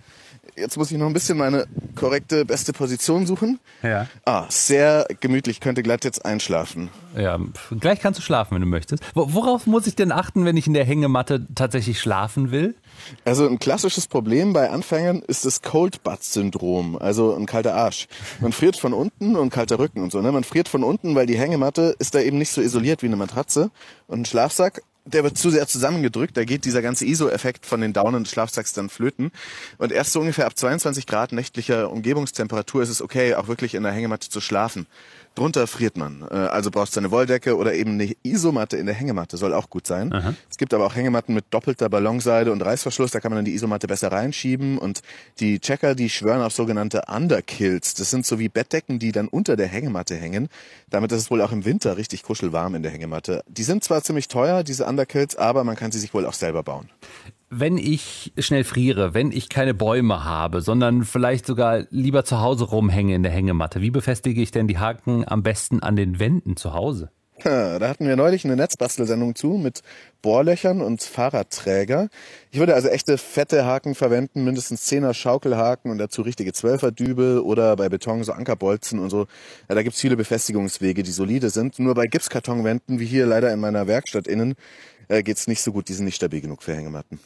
Jetzt 0.55 0.77
muss 0.77 0.91
ich 0.91 0.99
noch 0.99 1.07
ein 1.07 1.15
bisschen 1.15 1.39
meine 1.39 1.67
korrekte, 1.95 2.45
beste 2.45 2.75
Position 2.75 3.27
suchen. 3.27 3.59
Ja. 3.83 4.07
Ah, 4.27 4.45
sehr 4.51 5.07
gemütlich, 5.21 5.61
könnte 5.61 5.83
glatt 5.83 6.05
jetzt 6.05 6.27
einschlafen. 6.27 6.91
Ja, 7.17 7.39
gleich 7.81 8.01
kannst 8.01 8.19
du 8.19 8.23
schlafen, 8.23 8.55
wenn 8.55 8.61
du 8.61 8.69
möchtest. 8.69 9.03
Worauf 9.15 9.67
muss 9.67 9.87
ich 9.87 9.97
denn 9.97 10.13
achten, 10.13 10.45
wenn 10.45 10.57
ich 10.57 10.67
in 10.67 10.75
der 10.75 10.85
Hängematte 10.85 11.47
tatsächlich 11.55 12.01
schlafen 12.01 12.51
will? 12.51 12.75
Also 13.25 13.49
ein 13.49 13.59
klassisches 13.59 14.07
Problem 14.07 14.53
bei 14.53 14.71
Anfängern 14.71 15.23
ist 15.27 15.47
das 15.47 15.63
Cold 15.63 16.03
Butt 16.03 16.23
Syndrom, 16.23 16.97
also 16.99 17.35
ein 17.35 17.47
kalter 17.47 17.75
Arsch. 17.75 18.07
Man 18.41 18.53
friert 18.53 18.77
von 18.77 18.93
unten 18.93 19.37
und 19.37 19.51
kalter 19.51 19.79
Rücken 19.79 20.03
und 20.03 20.13
so. 20.13 20.21
Ne? 20.21 20.33
Man 20.33 20.45
friert 20.45 20.69
von 20.69 20.85
unten, 20.85 21.15
weil 21.15 21.27
die 21.27 21.39
Hängematte 21.39 21.95
ist 21.99 22.15
da 22.15 22.21
eben 22.21 22.37
nicht 22.39 22.51
so 22.51 22.61
isoliert 22.61 23.03
wie 23.03 23.07
eine 23.07 23.17
Matratze. 23.17 23.71
Und 24.07 24.21
ein 24.21 24.25
Schlafsack 24.27 24.83
der 25.05 25.25
wird 25.25 25.37
zu 25.37 25.51
sehr 25.51 25.67
zusammengedrückt, 25.67 26.37
da 26.37 26.45
geht 26.45 26.65
dieser 26.65 26.83
ganze 26.83 27.05
ISO-Effekt 27.05 27.67
von 27.67 27.81
den 27.81 27.93
Daunen 27.93 28.25
des 28.25 28.33
Schlafsacks 28.33 28.73
dann 28.73 28.89
flöten. 28.89 29.33
Und 29.79 29.93
erst 29.93 30.13
so 30.13 30.21
ungefähr 30.21 30.47
ab 30.47 30.57
22 30.57 31.07
Grad 31.07 31.33
nächtlicher 31.33 31.91
Umgebungstemperatur 31.91 32.83
ist 32.83 32.89
es 32.89 33.03
okay, 33.03 33.35
auch 33.35 33.49
wirklich 33.49 33.75
in 33.75 33.83
der 33.83 33.93
Hängematte 33.93 34.29
zu 34.29 34.41
schlafen. 34.41 34.87
Drunter 35.35 35.67
friert 35.67 35.97
man. 35.97 36.23
Äh, 36.31 36.35
also 36.35 36.71
brauchst 36.71 36.97
du 36.97 37.01
eine 37.01 37.11
Wolldecke 37.11 37.57
oder 37.57 37.75
eben 37.75 37.93
eine 37.93 38.13
Isomatte 38.23 38.77
in 38.77 38.87
der 38.87 38.95
Hängematte, 38.95 39.37
soll 39.37 39.55
auch 39.55 39.71
gut 39.71 39.87
sein. 39.87 40.13
Aha. 40.13 40.35
Es 40.51 40.59
gibt 40.59 40.75
aber 40.75 40.87
auch 40.87 40.95
Hängematten 40.95 41.35
mit 41.35 41.47
doppelter 41.51 41.89
Ballonseide 41.89 42.53
und 42.53 42.63
Reißverschluss, 42.63 43.11
da 43.11 43.21
kann 43.21 43.31
man 43.31 43.39
dann 43.39 43.45
die 43.45 43.55
Isomatte 43.55 43.87
besser 43.87 44.13
reinschieben. 44.13 44.79
Und 44.79 45.03
die 45.41 45.61
Checker, 45.61 45.95
die 45.95 46.11
schwören 46.11 46.43
auf 46.43 46.53
sogenannte 46.53 47.03
Underkills. 47.09 47.95
Das 47.95 48.11
sind 48.11 48.27
so 48.27 48.39
wie 48.39 48.49
Bettdecken, 48.49 48.99
die 48.99 49.13
dann 49.13 49.29
unter 49.29 49.57
der 49.57 49.69
Hängematte 49.69 50.17
hängen. 50.17 50.49
Damit 50.91 51.13
ist 51.13 51.19
es 51.19 51.31
wohl 51.31 51.41
auch 51.41 51.53
im 51.53 51.65
Winter 51.65 51.97
richtig 51.97 52.23
kuschelwarm 52.23 52.75
in 52.75 52.83
der 52.83 52.93
Hängematte. 52.93 53.43
Die 53.49 53.63
sind 53.63 53.85
zwar 53.85 54.03
ziemlich 54.03 54.29
teuer, 54.29 54.63
diese 54.63 54.87
Underkills, 54.87 55.37
aber 55.37 55.65
man 55.65 55.77
kann 55.77 55.93
sie 55.93 55.99
sich 55.99 56.13
wohl 56.15 56.27
auch 56.27 56.35
selber 56.35 56.63
bauen 56.63 56.91
wenn 57.55 57.77
ich 57.77 58.33
schnell 58.39 58.65
friere, 58.65 59.13
wenn 59.13 59.31
ich 59.31 59.51
keine 59.51 59.75
Bäume 59.75 60.25
habe, 60.25 60.63
sondern 60.63 61.05
vielleicht 61.05 61.45
sogar 61.45 61.85
lieber 61.91 62.25
zu 62.25 62.41
Hause 62.41 62.65
rumhänge 62.65 63.15
in 63.15 63.23
der 63.23 63.31
Hängematte, 63.31 63.83
wie 63.83 63.91
befestige 63.91 64.41
ich 64.41 64.53
denn 64.53 64.69
die 64.69 64.79
Haken 64.79 65.29
am 65.29 65.43
besten 65.43 65.83
an 65.83 65.95
den 65.95 66.19
Wänden 66.19 66.57
zu 66.57 66.73
Hause? 66.73 67.11
Da 67.45 67.89
hatten 67.89 68.07
wir 68.07 68.17
neulich 68.17 68.45
eine 68.45 68.57
Netzbastelsendung 68.57 69.35
zu 69.35 69.59
mit 69.59 69.83
Bohrlöchern 70.23 70.81
und 70.81 71.03
Fahrradträger. 71.03 72.09
Ich 72.53 72.59
würde 72.59 72.75
also 72.75 72.89
echte 72.89 73.19
fette 73.19 73.67
Haken 73.67 73.95
verwenden, 73.95 74.45
mindestens 74.45 74.83
Zehner 74.83 75.13
Schaukelhaken 75.13 75.91
und 75.91 75.99
dazu 75.99 76.23
richtige 76.23 76.53
Zwölferdübel 76.53 77.41
oder 77.41 77.75
bei 77.77 77.89
Beton 77.89 78.23
so 78.23 78.33
Ankerbolzen 78.33 78.99
und 78.99 79.11
so. 79.11 79.27
Ja, 79.69 79.75
da 79.75 79.83
gibt's 79.83 80.01
viele 80.01 80.17
Befestigungswege, 80.17 81.03
die 81.03 81.11
solide 81.11 81.51
sind. 81.51 81.79
Nur 81.81 81.95
bei 81.95 82.07
Gipskartonwänden, 82.07 83.01
wie 83.01 83.07
hier 83.07 83.27
leider 83.27 83.53
in 83.53 83.61
meiner 83.61 83.89
Werkstatt 83.89 84.29
innen, 84.29 84.55
äh, 85.09 85.23
geht's 85.23 85.49
nicht 85.49 85.63
so 85.63 85.73
gut. 85.73 85.89
Die 85.89 85.95
sind 85.95 86.05
nicht 86.05 86.17
stabil 86.17 86.41
genug 86.41 86.63
für 86.63 86.75
Hängematten. 86.75 87.19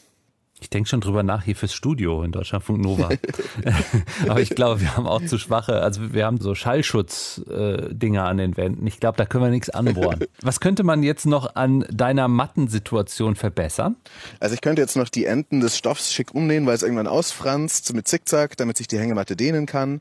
Ich 0.61 0.71
denke 0.71 0.89
schon 0.89 1.03
drüber 1.03 1.23
nach 1.23 1.43
hier 1.43 1.55
fürs 1.55 1.75
Studio 1.75 2.23
in 2.23 2.33
Deutschlandfunk 2.33 2.81
Nova. 2.81 3.11
Aber 4.29 4.41
ich 4.41 4.51
glaube, 4.51 4.81
wir 4.81 4.97
haben 4.97 5.07
auch 5.07 5.23
zu 5.25 5.39
schwache, 5.39 5.83
also 5.83 6.15
wir 6.15 6.25
haben 6.25 6.41
so 6.41 6.55
Schallschutz-Dinger 6.55 8.25
äh, 8.25 8.29
an 8.29 8.39
den 8.39 8.57
Wänden. 8.57 8.87
Ich 8.87 8.99
glaube, 8.99 9.19
da 9.19 9.27
können 9.27 9.45
wir 9.45 9.51
nichts 9.51 9.69
anbohren. 9.69 10.25
Was 10.41 10.61
könnte 10.61 10.83
man 10.83 11.03
jetzt 11.03 11.27
noch 11.27 11.57
an 11.57 11.85
deiner 11.91 12.29
Mattensituation 12.29 13.37
verbessern? 13.37 13.97
Also 14.41 14.55
ich 14.55 14.63
könnte 14.63 14.81
jetzt 14.81 14.97
noch 14.97 15.11
die 15.11 15.27
Enden 15.27 15.61
des 15.61 15.77
Stoffs 15.77 16.13
schick 16.13 16.35
umnähen, 16.35 16.67
weil 16.67 16.75
es 16.75 16.83
irgendwann 16.83 17.07
ausfranst 17.07 17.93
mit 17.93 18.09
Zickzack, 18.09 18.57
damit 18.57 18.79
sich 18.79 18.89
die 18.89 18.99
Hängematte 18.99 19.37
dehnen 19.37 19.67
kann 19.67 20.01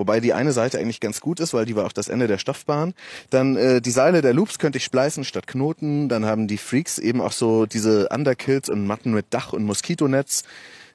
wobei 0.00 0.18
die 0.20 0.32
eine 0.32 0.52
Seite 0.52 0.78
eigentlich 0.78 0.98
ganz 0.98 1.20
gut 1.20 1.40
ist, 1.40 1.52
weil 1.52 1.66
die 1.66 1.76
war 1.76 1.84
auch 1.84 1.92
das 1.92 2.08
Ende 2.08 2.26
der 2.26 2.38
Stoffbahn. 2.38 2.94
Dann 3.28 3.56
äh, 3.56 3.82
die 3.82 3.90
Seile 3.90 4.22
der 4.22 4.32
Loops 4.32 4.58
könnte 4.58 4.78
ich 4.78 4.84
spleißen 4.84 5.24
statt 5.24 5.46
Knoten. 5.46 6.08
Dann 6.08 6.24
haben 6.24 6.48
die 6.48 6.56
Freaks 6.56 6.98
eben 6.98 7.20
auch 7.20 7.32
so 7.32 7.66
diese 7.66 8.08
Underkills 8.08 8.70
und 8.70 8.86
Matten 8.86 9.12
mit 9.12 9.26
Dach 9.30 9.52
und 9.52 9.64
Moskitonetz. 9.64 10.44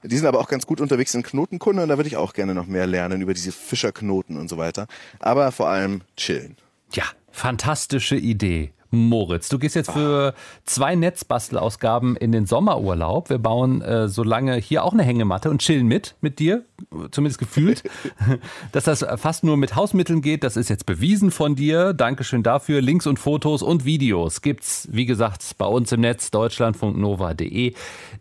Die 0.04 0.18
sind 0.18 0.26
aber 0.26 0.40
auch 0.40 0.48
ganz 0.48 0.66
gut 0.66 0.82
unterwegs 0.82 1.14
in 1.14 1.24
Knotenkunde 1.24 1.84
und 1.84 1.90
da 1.90 1.98
würde 1.98 2.08
ich 2.08 2.18
auch 2.18 2.34
gerne 2.34 2.54
noch 2.54 2.66
mehr 2.66 2.88
lernen 2.88 3.22
über 3.22 3.34
diese 3.34 3.52
Fischerknoten 3.52 4.38
und 4.38 4.50
so 4.50 4.58
weiter. 4.58 4.88
Aber 5.20 5.52
vor 5.52 5.70
allem 5.70 6.02
chillen. 6.18 6.58
Ja, 6.94 7.04
fantastische 7.32 8.16
Idee. 8.16 8.72
Moritz, 8.96 9.50
du 9.50 9.60
gehst 9.60 9.76
jetzt 9.76 9.92
für 9.92 10.34
zwei 10.64 10.96
Netzbastelausgaben 10.96 12.16
in 12.16 12.32
den 12.32 12.46
Sommerurlaub. 12.46 13.30
Wir 13.30 13.38
bauen 13.38 13.82
äh, 13.82 14.08
so 14.08 14.24
lange 14.24 14.56
hier 14.56 14.84
auch 14.84 14.94
eine 14.94 15.04
Hängematte 15.04 15.50
und 15.50 15.62
chillen 15.62 15.88
mit, 15.88 16.16
mit 16.22 16.40
dir, 16.40 16.64
zumindest 17.12 17.40
gefühlt. 17.40 17.84
Dass 18.72 18.86
das 18.86 19.06
fast 19.18 19.44
nur 19.44 19.58
mit 19.58 19.76
Hausmitteln 19.76 20.22
geht, 20.22 20.44
das 20.44 20.58
ist 20.58 20.70
jetzt 20.70 20.86
bewiesen 20.86 21.32
von 21.32 21.56
dir. 21.56 21.94
Dankeschön 21.94 22.44
dafür. 22.44 22.82
Links 22.82 23.08
und 23.08 23.20
Fotos 23.20 23.62
und 23.62 23.86
Videos 23.86 24.42
gibt's, 24.42 24.88
wie 24.92 25.06
gesagt, 25.06 25.44
bei 25.58 25.66
uns 25.66 25.92
im 25.92 26.02
Netz 26.02 26.32
deutschlandfunknova.de. 26.32 27.74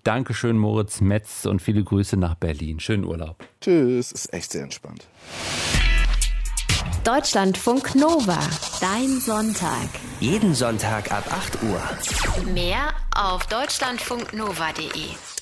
Dankeschön, 0.02 0.58
Moritz 0.58 1.00
Metz 1.00 1.46
und 1.46 1.62
viele 1.62 1.82
Grüße 1.82 2.16
nach 2.16 2.34
Berlin. 2.34 2.80
Schönen 2.80 3.04
Urlaub. 3.04 3.44
Tschüss, 3.60 4.12
ist 4.12 4.32
echt 4.32 4.52
sehr 4.52 4.64
entspannt. 4.64 5.06
Deutschlandfunk 7.04 7.94
Nova, 7.94 8.38
dein 8.80 9.20
Sonntag. 9.20 9.90
Jeden 10.20 10.54
Sonntag 10.54 11.12
ab 11.12 11.24
8 11.30 11.62
Uhr. 11.62 12.54
Mehr 12.54 12.94
auf 13.14 13.44
deutschlandfunknova.de. 13.46 15.34